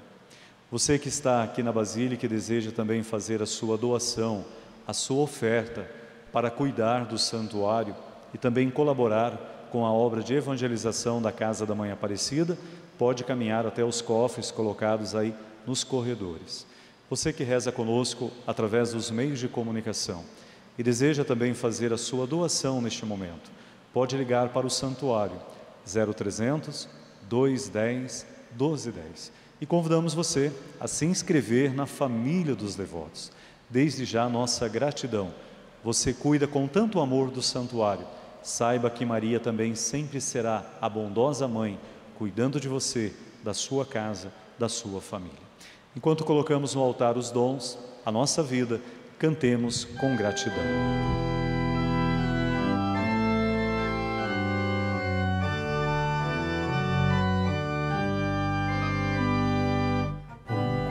[0.72, 4.46] Você que está aqui na Basílica e deseja também fazer a sua doação,
[4.88, 5.86] a sua oferta
[6.32, 7.94] para cuidar do santuário
[8.34, 12.58] e também colaborar com a obra de evangelização da Casa da Mãe Aparecida,
[12.98, 15.36] pode caminhar até os cofres colocados aí
[15.68, 16.66] nos corredores.
[17.10, 20.24] Você que reza conosco através dos meios de comunicação
[20.78, 23.52] e deseja também fazer a sua doação neste momento,
[23.92, 25.38] pode ligar para o santuário
[25.86, 26.88] 0300
[27.28, 28.26] 210
[28.58, 29.41] 1210.
[29.62, 33.32] E convidamos você a se inscrever na família dos devotos.
[33.70, 35.32] Desde já, nossa gratidão.
[35.84, 38.08] Você cuida com tanto amor do santuário.
[38.42, 41.80] Saiba que Maria também sempre será a bondosa mãe,
[42.18, 45.38] cuidando de você, da sua casa, da sua família.
[45.96, 48.82] Enquanto colocamos no altar os dons, a nossa vida,
[49.20, 51.41] cantemos com gratidão.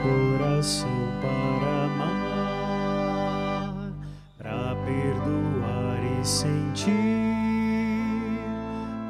[0.01, 0.89] Coração
[1.21, 3.73] para amar,
[4.37, 6.91] para perdoar e sentir,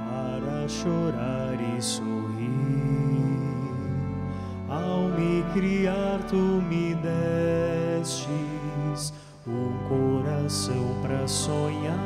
[0.05, 2.21] para chorar e sorrir.
[4.69, 9.13] Ao me criar, tu me deste destes
[9.47, 11.97] o coração para sonhar,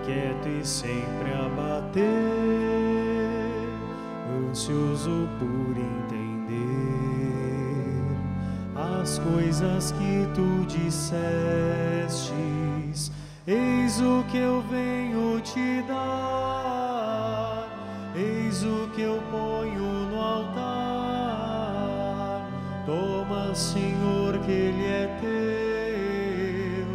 [0.00, 2.02] inquieto e sempre a bater,
[4.50, 6.13] ansioso por entender
[9.04, 11.12] as coisas que tu dissestes.
[13.46, 17.68] Eis o que eu venho te dar,
[18.16, 20.64] eis o que eu ponho no altar.
[22.86, 26.86] Toma, Senhor, que Ele é teu,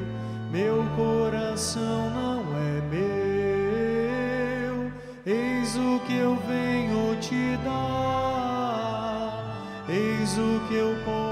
[0.51, 4.91] meu coração não é meu.
[5.27, 9.43] Eis o que eu venho te dar,
[9.87, 11.28] eis o que eu ponho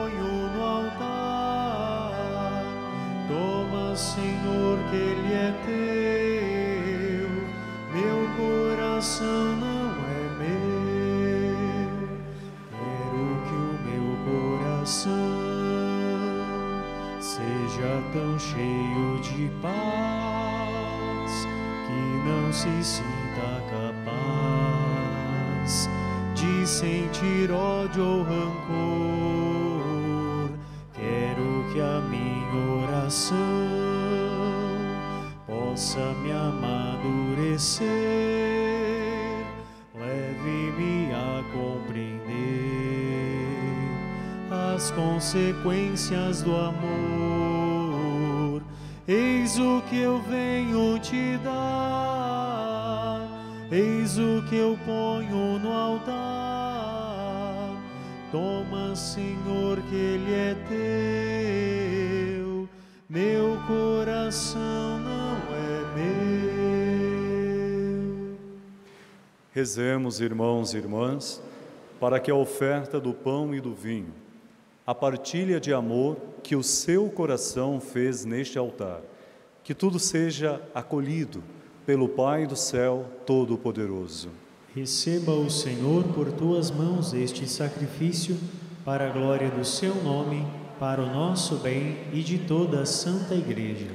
[3.98, 7.28] Senhor, que Ele é teu,
[7.92, 11.90] meu coração não é meu.
[12.70, 14.06] Quero que o meu
[14.60, 15.10] coração
[17.20, 21.32] seja tão cheio de paz
[21.88, 25.90] que não se sinta capaz
[26.36, 29.07] de sentir ódio ou rancor.
[37.68, 39.46] Amadurecer,
[39.94, 42.24] leve-me a compreender
[44.50, 46.88] as consequências do amor.
[49.08, 53.22] Eis o que eu venho te dar,
[53.72, 56.16] eis o que eu ponho no altar.
[58.32, 60.56] Toma, Senhor, que Ele é
[62.38, 62.70] teu,
[63.10, 64.97] meu coração
[69.58, 71.42] Rezemos, irmãos e irmãs,
[72.00, 74.14] para que a oferta do pão e do vinho,
[74.86, 79.02] a partilha de amor que o seu coração fez neste altar,
[79.64, 81.44] que tudo seja acolhido
[81.88, 84.30] pelo Pai do céu Todo-Poderoso.
[84.76, 88.38] Receba o Senhor por tuas mãos este sacrifício,
[88.86, 90.46] para a glória do seu nome,
[90.80, 93.90] para o nosso bem e de toda a Santa Igreja.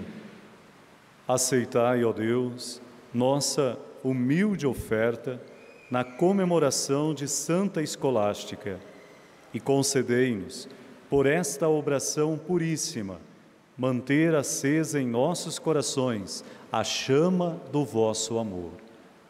[1.28, 2.82] Aceitai, ó Deus,
[3.14, 5.40] nossa humilde oferta
[5.93, 8.80] na comemoração de Santa Escolástica
[9.53, 10.66] e concedei-nos,
[11.11, 13.20] por esta obração puríssima,
[13.76, 18.70] manter acesa em nossos corações a chama do vosso amor.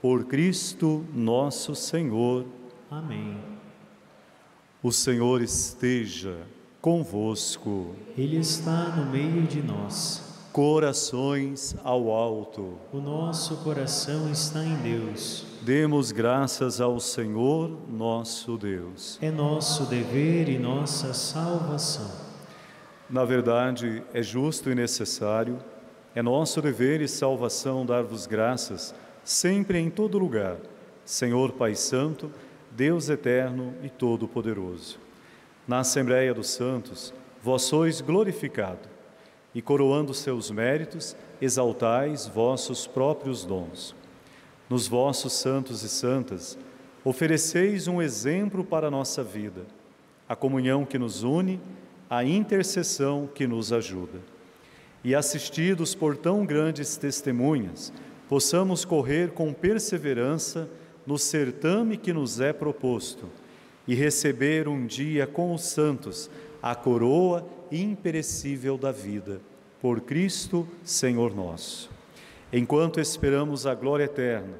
[0.01, 2.47] Por Cristo nosso Senhor.
[2.89, 3.37] Amém.
[4.81, 6.47] O Senhor esteja
[6.81, 7.97] convosco.
[8.17, 10.23] Ele está no meio de nós.
[10.53, 12.79] Corações ao alto.
[12.93, 15.51] O nosso coração está em Deus.
[15.65, 19.17] Demos graças ao Senhor nosso Deus.
[19.23, 22.11] É nosso dever e nossa salvação.
[23.09, 25.61] Na verdade, é justo e necessário,
[26.17, 28.93] é nosso dever e salvação dar-vos graças,
[29.23, 30.57] sempre e em todo lugar,
[31.05, 32.29] Senhor Pai Santo,
[32.73, 34.99] Deus eterno e todo-poderoso.
[35.69, 38.89] Na Assembleia dos Santos, vós sois glorificado,
[39.55, 44.02] e coroando seus méritos, exaltais vossos próprios dons.
[44.73, 46.57] Nos vossos santos e santas,
[47.05, 49.67] ofereceis um exemplo para a nossa vida,
[50.27, 51.61] a comunhão que nos une,
[52.09, 54.19] a intercessão que nos ajuda.
[55.05, 57.93] E assistidos por tão grandes testemunhas,
[58.31, 60.71] possamos correr com perseverança
[61.07, 63.29] no certame que nos é proposto
[63.87, 66.31] e receber um dia com os santos
[66.63, 69.39] a coroa imperecível da vida,
[69.83, 71.92] por Cristo, Senhor nosso.
[72.53, 74.59] Enquanto esperamos a glória eterna,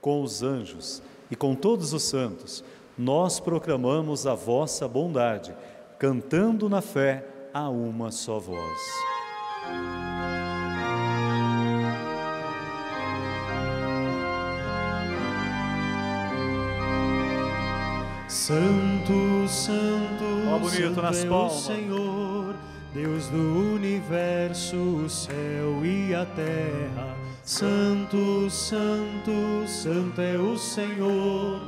[0.00, 2.64] com os anjos e com todos os santos,
[2.96, 5.54] nós proclamamos a vossa bondade,
[5.98, 8.80] cantando na fé a uma só voz.
[18.26, 21.52] Santo, Santo, Ó, bonito Santo nas é palmas.
[21.52, 22.54] o Senhor,
[22.92, 27.23] Deus do universo, o céu e a terra.
[27.44, 31.60] Santo, Santo, Santo é o Senhor,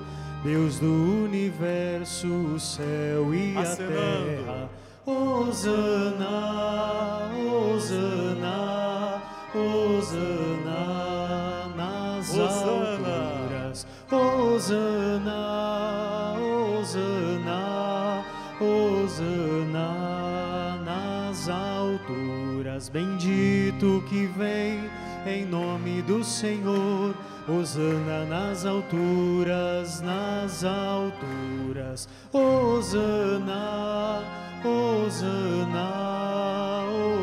[0.43, 3.93] Deus do universo, o céu e a Acenando.
[3.93, 4.71] terra.
[5.05, 6.25] Hosana,
[7.37, 9.23] Hosana,
[9.55, 10.81] Hosana
[11.77, 12.47] nas Hosana.
[12.49, 13.87] alturas.
[14.11, 15.43] Hosana,
[16.41, 18.25] Hosana,
[18.59, 19.89] Hosana
[20.83, 22.89] nas alturas.
[22.89, 24.89] Bendito que vem
[25.27, 27.15] em nome do Senhor.
[27.49, 32.09] Hosana nas alturas, nas alturas.
[32.33, 34.23] Hosana,
[34.65, 35.91] Hosana,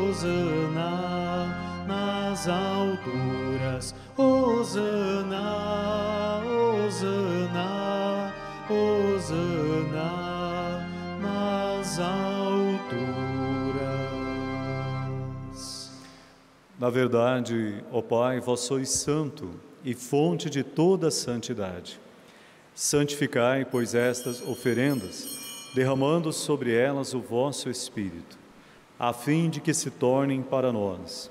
[0.08, 1.04] Hosana
[1.86, 3.94] nas alturas.
[4.16, 5.42] Hosana,
[6.44, 8.32] Hosana,
[8.68, 10.10] Hosana
[11.20, 13.93] nas alturas.
[16.84, 19.48] Na verdade, ó Pai, vós sois santo
[19.82, 21.98] e fonte de toda santidade.
[22.74, 28.38] Santificai, pois, estas oferendas derramando sobre elas o vosso Espírito,
[28.98, 31.30] a fim de que se tornem para nós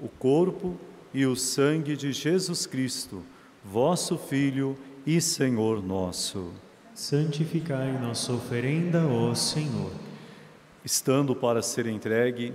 [0.00, 0.76] o corpo
[1.12, 3.20] e o sangue de Jesus Cristo,
[3.64, 6.52] vosso Filho e Senhor nosso.
[6.94, 9.90] Santificai nossa oferenda, ó Senhor.
[10.84, 12.54] Estando para ser entregue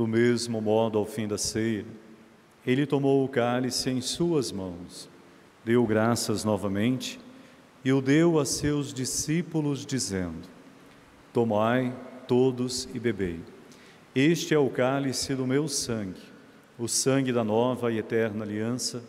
[0.00, 1.84] Do mesmo modo, ao fim da ceia,
[2.66, 5.10] ele tomou o cálice em suas mãos,
[5.62, 7.20] deu graças novamente
[7.84, 10.48] e o deu a seus discípulos, dizendo:
[11.34, 11.94] Tomai
[12.26, 13.40] todos e bebei.
[14.14, 16.22] Este é o cálice do meu sangue,
[16.78, 19.04] o sangue da nova e eterna aliança,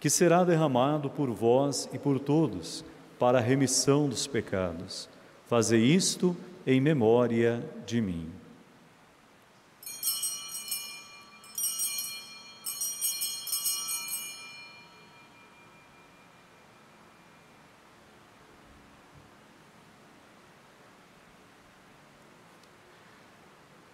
[0.00, 2.82] que será derramado por vós e por todos
[3.18, 5.06] para a remissão dos pecados.
[5.44, 6.34] Fazei isto
[6.66, 8.39] em memória de mim.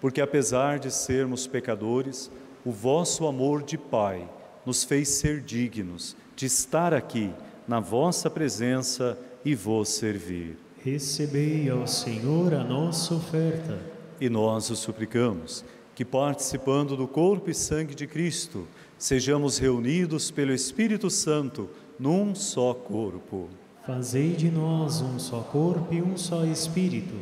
[0.00, 2.30] porque apesar de sermos pecadores,
[2.64, 4.28] o vosso amor de Pai
[4.64, 7.30] nos fez ser dignos de estar aqui
[7.66, 10.58] na vossa presença e vos servir.
[10.84, 13.78] Recebei ao Senhor a nossa oferta.
[14.20, 18.66] E nós o suplicamos que, participando do corpo e sangue de Cristo,
[18.98, 21.68] sejamos reunidos pelo Espírito Santo
[21.98, 23.48] num só corpo.
[23.86, 27.14] Fazei de nós um só corpo e um só Espírito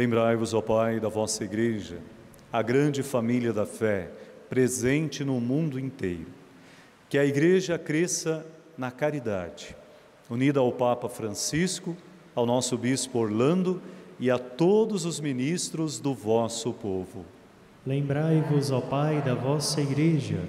[0.00, 1.98] Lembrai-vos, ó Pai, da vossa Igreja,
[2.50, 4.10] a grande família da fé,
[4.48, 6.28] presente no mundo inteiro.
[7.06, 8.46] Que a Igreja cresça
[8.78, 9.76] na caridade,
[10.30, 11.94] unida ao Papa Francisco,
[12.34, 13.82] ao nosso Bispo Orlando
[14.18, 17.26] e a todos os ministros do vosso povo.
[17.84, 20.40] Lembrai-vos, ó Pai, da vossa Igreja.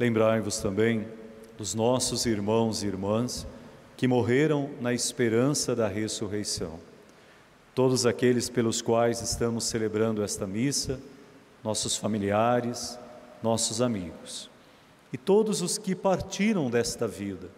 [0.00, 1.06] Lembrai-vos também
[1.58, 3.46] dos nossos irmãos e irmãs
[3.98, 6.95] que morreram na esperança da ressurreição
[7.76, 10.98] todos aqueles pelos quais estamos celebrando esta missa,
[11.62, 12.98] nossos familiares,
[13.42, 14.48] nossos amigos,
[15.12, 17.50] e todos os que partiram desta vida,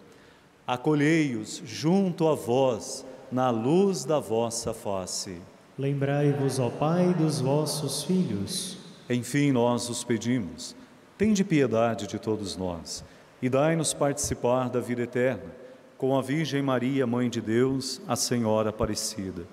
[0.67, 5.37] acolhei-os junto a vós, na luz da vossa face.
[5.77, 8.77] Lembrai-vos, ó Pai, dos vossos filhos.
[9.09, 10.75] Enfim, nós os pedimos,
[11.17, 13.05] tende piedade de todos nós
[13.41, 15.49] e dai-nos participar da vida eterna,
[15.97, 19.47] com a Virgem Maria, Mãe de Deus, a Senhora Aparecida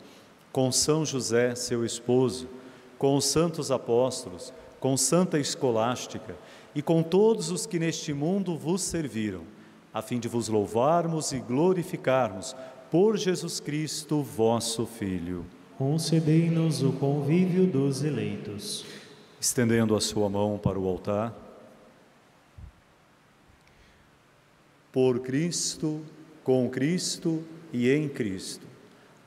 [0.56, 2.48] com São José, seu esposo,
[2.96, 6.34] com os santos apóstolos, com Santa Escolástica
[6.74, 9.42] e com todos os que neste mundo vos serviram,
[9.92, 12.56] a fim de vos louvarmos e glorificarmos
[12.90, 15.44] por Jesus Cristo, vosso Filho.
[15.76, 18.86] Concedei-nos o convívio dos eleitos.
[19.38, 21.36] Estendendo a sua mão para o altar,
[24.90, 26.00] por Cristo,
[26.42, 27.44] com Cristo
[27.74, 28.65] e em Cristo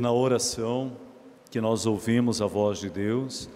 [0.00, 0.92] Na oração
[1.50, 3.50] que nós ouvimos a voz de Deus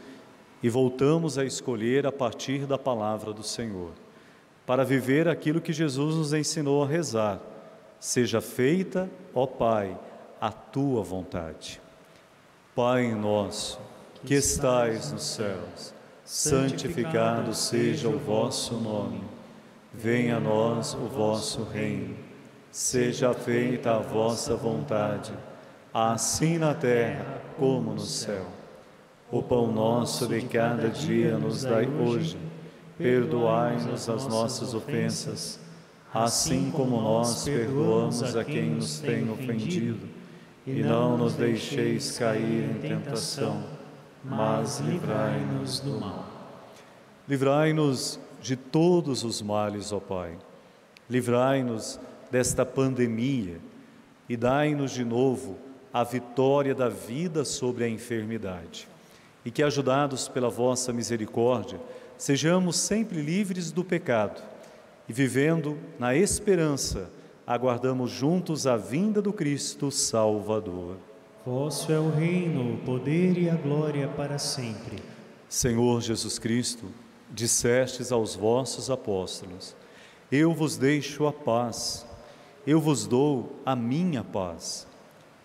[0.63, 3.93] e voltamos a escolher a partir da palavra do Senhor,
[4.67, 7.41] para viver aquilo que Jesus nos ensinou a rezar.
[7.99, 9.99] Seja feita, ó Pai,
[10.39, 11.81] a tua vontade.
[12.77, 13.81] Pai nosso,
[14.23, 15.95] que estais nos céus,
[16.27, 19.23] santificado seja o vosso nome.
[19.95, 22.15] Venha a nós o vosso reino.
[22.71, 25.33] Seja feita a vossa vontade
[25.95, 28.47] assim na terra como no céu.
[29.31, 32.37] O pão nosso de cada dia nos dai hoje.
[32.99, 35.61] Perdoai-nos as nossas ofensas,
[36.13, 40.09] assim como nós perdoamos a quem nos tem ofendido.
[40.67, 43.63] E não nos deixeis cair em tentação,
[44.25, 46.27] mas livrai-nos do mal.
[47.29, 50.37] Livrai-nos de todos os males, ó Pai.
[51.09, 53.61] Livrai-nos desta pandemia
[54.29, 55.64] e dai-nos de novo
[55.95, 58.89] a vitória da vida sobre a enfermidade.
[59.45, 61.79] E que, ajudados pela vossa misericórdia,
[62.19, 64.43] sejamos sempre livres do pecado
[65.09, 67.13] e, vivendo na esperança,
[67.47, 70.97] aguardamos juntos a vinda do Cristo Salvador.
[71.47, 75.01] Vosso é o reino, o poder e a glória para sempre.
[75.49, 76.87] Senhor Jesus Cristo,
[77.31, 79.77] dissestes aos vossos apóstolos:
[80.33, 82.05] Eu vos deixo a paz,
[82.67, 84.89] eu vos dou a minha paz.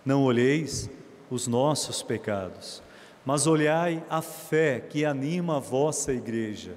[0.06, 0.90] Não olheis
[1.30, 2.82] os nossos pecados,
[3.26, 6.74] mas olhai a fé que anima a vossa igreja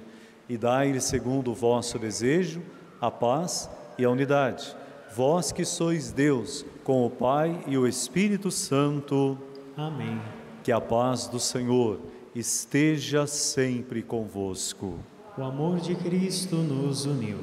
[0.47, 2.61] e dai-lhe, segundo o vosso desejo,
[2.99, 4.75] a paz e a unidade.
[5.15, 9.37] Vós que sois Deus, com o Pai e o Espírito Santo.
[9.77, 10.19] Amém.
[10.63, 11.99] Que a paz do Senhor
[12.35, 14.99] esteja sempre convosco.
[15.37, 17.37] O amor de Cristo nos uniu.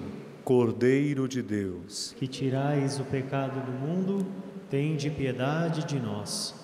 [0.45, 4.27] Cordeiro de Deus, que tirais o pecado do mundo,
[4.71, 6.55] tende piedade de nós.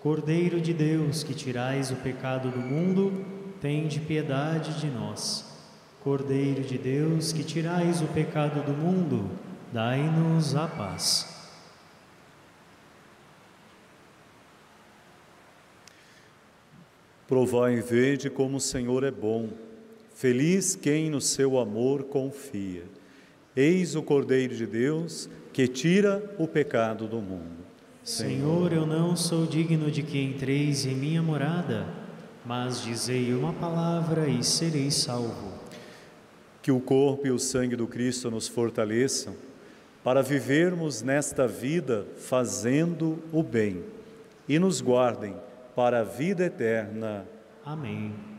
[0.00, 3.24] Cordeiro de Deus, que tirais o pecado do mundo,
[3.60, 5.44] tende piedade de nós.
[6.00, 9.28] Cordeiro de Deus, que tirais o pecado do mundo,
[9.72, 11.34] dai-nos a paz.
[17.26, 19.48] Provai e vede como o Senhor é bom.
[20.14, 22.84] Feliz quem no seu amor confia.
[23.56, 27.55] Eis o Cordeiro de Deus que tira o pecado do mundo.
[28.06, 31.88] Senhor, eu não sou digno de que entreis em minha morada,
[32.44, 35.52] mas dizei uma palavra e serei salvo.
[36.62, 39.34] Que o corpo e o sangue do Cristo nos fortaleçam
[40.04, 43.82] para vivermos nesta vida fazendo o bem
[44.48, 45.34] e nos guardem
[45.74, 47.26] para a vida eterna.
[47.64, 48.35] Amém.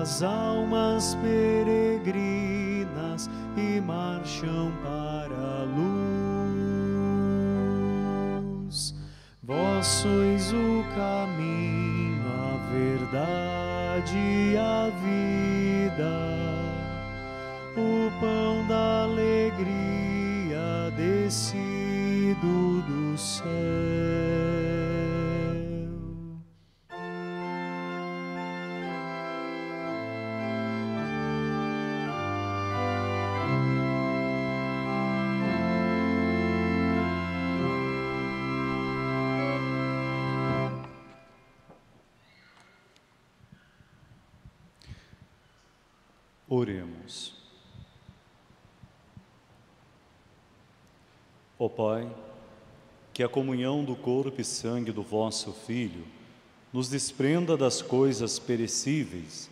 [0.00, 2.10] As almas peregrinas
[3.56, 5.64] e marcham para a
[8.64, 8.94] luz.
[9.42, 16.10] Vós sois o caminho, a verdade verdade a vida,
[17.76, 24.29] o pão da alegria descido do céu.
[51.80, 52.06] Pai,
[53.10, 56.04] que a comunhão do corpo e sangue do vosso Filho
[56.70, 59.48] nos desprenda das coisas perecíveis,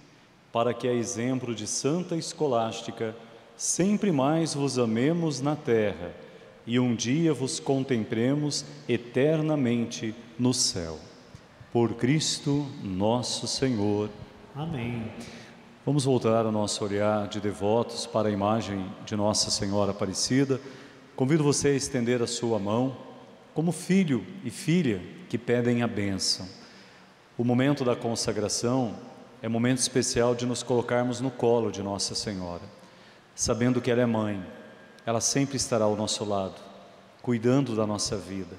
[0.52, 3.16] para que, a exemplo de Santa Escolástica,
[3.56, 6.14] sempre mais vos amemos na terra
[6.66, 10.98] e um dia vos contemplemos eternamente no céu.
[11.72, 14.10] Por Cristo nosso Senhor.
[14.54, 15.10] Amém.
[15.82, 20.60] Vamos voltar o nosso olhar de devotos para a imagem de Nossa Senhora Aparecida.
[21.18, 22.96] Convido você a estender a sua mão,
[23.52, 26.48] como filho e filha que pedem a bênção.
[27.36, 28.94] O momento da consagração
[29.42, 32.62] é momento especial de nos colocarmos no colo de Nossa Senhora,
[33.34, 34.40] sabendo que ela é mãe,
[35.04, 36.54] ela sempre estará ao nosso lado,
[37.20, 38.54] cuidando da nossa vida.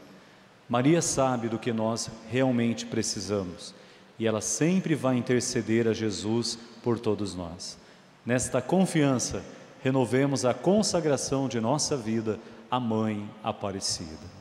[0.68, 3.74] Maria sabe do que nós realmente precisamos
[4.20, 7.78] e ela sempre vai interceder a Jesus por todos nós.
[8.26, 9.46] Nesta confiança,
[9.82, 14.40] renovemos a consagração de nossa vida à Mãe Aparecida.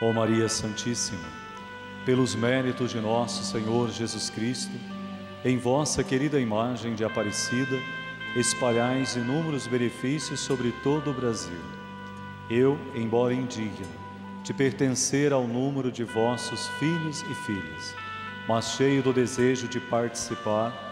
[0.00, 1.24] Ó oh Maria Santíssima,
[2.04, 4.72] pelos méritos de nosso Senhor Jesus Cristo,
[5.44, 7.78] em vossa querida imagem de Aparecida,
[8.34, 11.60] espalhais inúmeros benefícios sobre todo o Brasil.
[12.50, 13.86] Eu, embora indigno,
[14.42, 17.94] de pertencer ao número de vossos filhos e filhas,
[18.48, 20.91] mas cheio do desejo de participar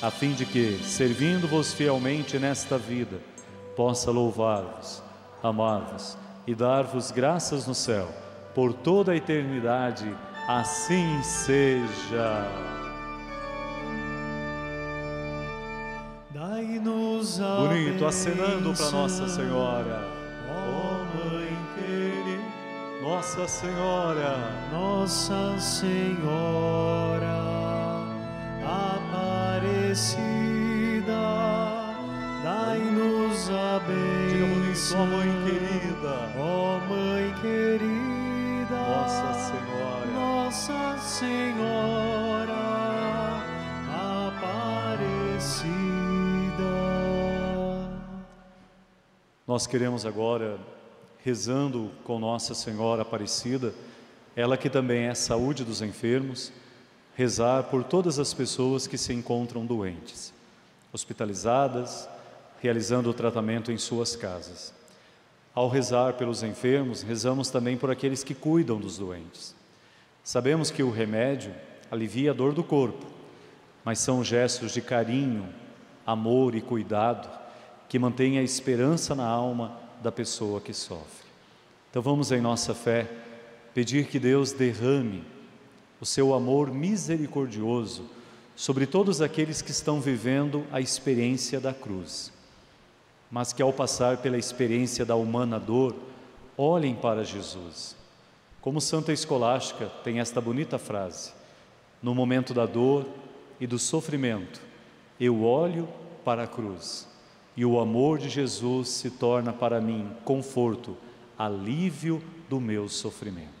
[0.00, 3.18] a fim de que, servindo-vos fielmente nesta vida,
[3.76, 5.02] possa louvar-vos,
[5.42, 8.08] amar-vos e dar-vos graças no céu
[8.54, 10.06] por toda a eternidade.
[10.46, 12.44] Assim seja.
[16.30, 20.08] Dai-nos a Bonito, acenando para Nossa Senhora.
[20.48, 22.42] Ó Mãe querida,
[23.02, 24.38] Nossa Senhora,
[24.72, 26.57] Nossa Senhora
[29.98, 31.18] Aparecida,
[32.44, 35.00] dai-nos a diga bonito, bênção.
[35.00, 36.14] ó Mãe querida.
[36.38, 42.54] Ó Mãe querida, Nossa Senhora, Nossa Senhora
[44.28, 45.58] Aparecida.
[49.44, 50.60] nós queremos agora,
[51.24, 53.74] rezando com Nossa Senhora Aparecida,
[54.36, 56.52] ela que também é saúde dos enfermos,
[57.18, 60.32] rezar por todas as pessoas que se encontram doentes,
[60.92, 62.08] hospitalizadas,
[62.62, 64.72] realizando o tratamento em suas casas.
[65.52, 69.52] Ao rezar pelos enfermos, rezamos também por aqueles que cuidam dos doentes.
[70.22, 71.52] Sabemos que o remédio
[71.90, 73.06] alivia a dor do corpo,
[73.84, 75.52] mas são gestos de carinho,
[76.06, 77.28] amor e cuidado
[77.88, 81.26] que mantêm a esperança na alma da pessoa que sofre.
[81.90, 83.10] Então vamos em nossa fé
[83.74, 85.24] pedir que Deus derrame
[86.00, 88.04] o seu amor misericordioso
[88.54, 92.32] sobre todos aqueles que estão vivendo a experiência da cruz
[93.30, 95.94] mas que ao passar pela experiência da humana dor,
[96.56, 97.96] olhem para Jesus.
[98.60, 101.32] Como Santa Escolástica tem esta bonita frase:
[102.02, 103.06] No momento da dor
[103.60, 104.60] e do sofrimento,
[105.20, 105.88] eu olho
[106.24, 107.06] para a cruz
[107.56, 110.96] e o amor de Jesus se torna para mim conforto,
[111.36, 113.57] alívio do meu sofrimento.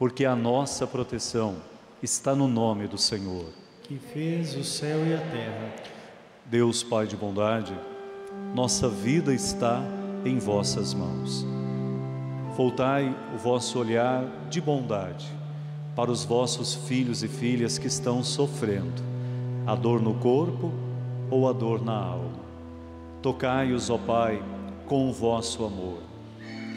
[0.00, 1.56] Porque a nossa proteção
[2.02, 3.44] está no nome do Senhor.
[3.82, 5.74] Que fez o céu e a terra.
[6.46, 7.78] Deus Pai de bondade,
[8.54, 9.82] nossa vida está
[10.24, 11.44] em vossas mãos.
[12.56, 15.30] Voltai o vosso olhar de bondade
[15.94, 19.02] para os vossos filhos e filhas que estão sofrendo,
[19.66, 20.72] a dor no corpo
[21.30, 22.40] ou a dor na alma.
[23.20, 24.42] Tocai-os, ó Pai,
[24.86, 25.98] com o vosso amor.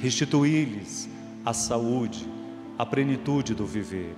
[0.01, 1.07] Restituí-lhes
[1.45, 2.28] a saúde,
[2.84, 4.13] a plenitude do viver.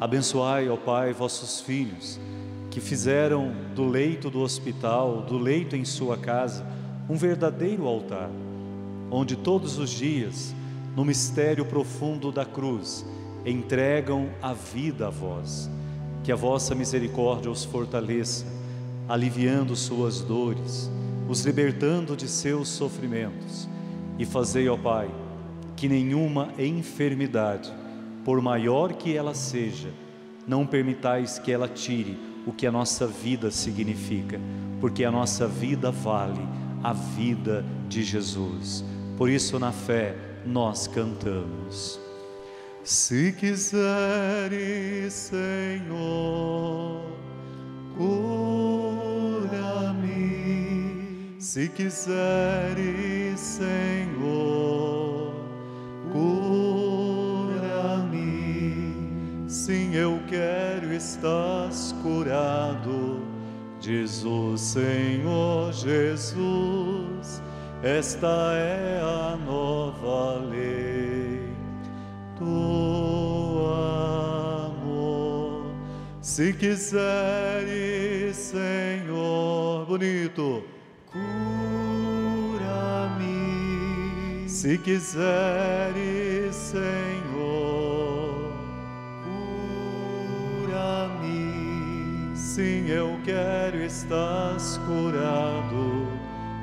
[0.00, 2.18] Abençoai, ó Pai, vossos filhos,
[2.68, 6.66] que fizeram do leito do hospital, do leito em sua casa,
[7.08, 8.28] um verdadeiro altar,
[9.12, 10.52] onde todos os dias,
[10.96, 13.06] no mistério profundo da cruz,
[13.46, 15.70] entregam a vida a vós.
[16.24, 18.44] Que a vossa misericórdia os fortaleça,
[19.08, 20.90] aliviando suas dores,
[21.28, 23.68] os libertando de seus sofrimentos.
[24.18, 25.08] E fazei, ó Pai,
[25.76, 27.72] que nenhuma enfermidade,
[28.24, 29.90] por maior que ela seja,
[30.46, 34.40] não permitais que ela tire o que a nossa vida significa,
[34.80, 36.40] porque a nossa vida vale
[36.82, 38.84] a vida de Jesus.
[39.16, 40.14] Por isso, na fé,
[40.44, 41.98] nós cantamos.
[42.82, 47.00] Se quiseres, Senhor,
[47.96, 48.54] cura-me.
[51.38, 54.23] Se quiseres, Senhor,
[59.64, 63.22] Sim, eu quero, estás curado.
[63.80, 67.42] Diz o Senhor Jesus,
[67.82, 71.48] esta é a nova lei
[72.38, 73.64] do
[74.76, 75.74] amor.
[76.20, 80.62] Se quiseres, Senhor, bonito,
[81.06, 81.24] cura-me.
[84.46, 87.13] Se quiseres, Senhor,
[92.54, 96.06] Sim, eu quero, estás curado.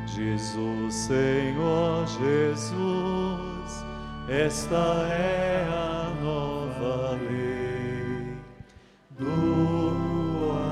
[0.07, 3.83] O Senhor Jesus
[4.29, 4.77] esta
[5.11, 8.37] é a nova lei
[9.19, 10.71] do amor.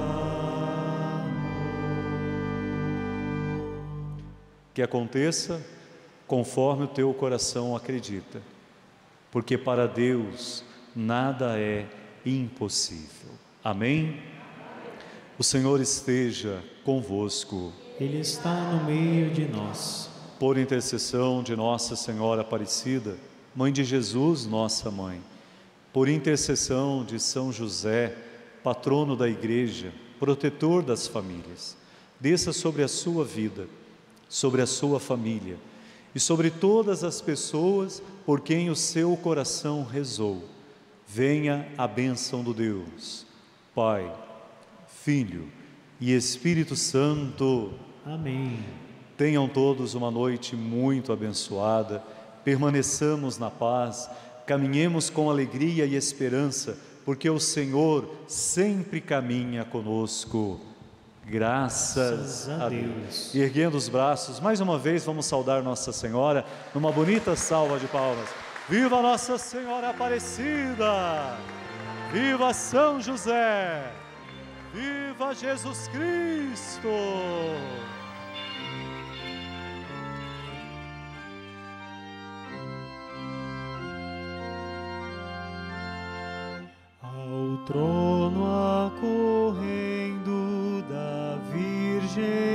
[4.73, 5.61] Que aconteça
[6.27, 8.41] conforme o teu coração acredita,
[9.29, 10.63] porque para Deus
[10.95, 11.85] nada é
[12.25, 13.31] impossível.
[13.61, 14.38] Amém?
[15.39, 17.71] O Senhor esteja convosco.
[17.97, 20.09] Ele está no meio de nós.
[20.37, 23.15] Por intercessão de Nossa Senhora Aparecida,
[23.55, 25.21] Mãe de Jesus, nossa mãe,
[25.93, 28.17] por intercessão de São José,
[28.61, 31.77] patrono da Igreja, protetor das famílias,
[32.19, 33.65] desça sobre a sua vida,
[34.27, 35.57] sobre a sua família
[36.13, 40.43] e sobre todas as pessoas por quem o seu coração rezou.
[41.07, 43.25] Venha a bênção do Deus,
[43.73, 44.13] Pai,
[45.03, 45.47] Filho
[45.99, 47.73] e Espírito Santo.
[48.05, 48.59] Amém.
[49.17, 52.03] Tenham todos uma noite muito abençoada
[52.43, 54.09] permaneçamos na paz,
[54.45, 60.59] caminhemos com alegria e esperança, porque o Senhor sempre caminha conosco.
[61.25, 63.35] Graças, Graças a Deus.
[63.35, 66.43] E erguendo os braços, mais uma vez vamos saudar Nossa Senhora
[66.73, 68.29] numa bonita salva de palmas.
[68.67, 71.37] Viva Nossa Senhora Aparecida!
[72.11, 73.98] Viva São José!
[74.73, 76.89] Viva Jesus Cristo!
[87.01, 88.45] Ao trono
[88.85, 92.48] acorrendo da Virgem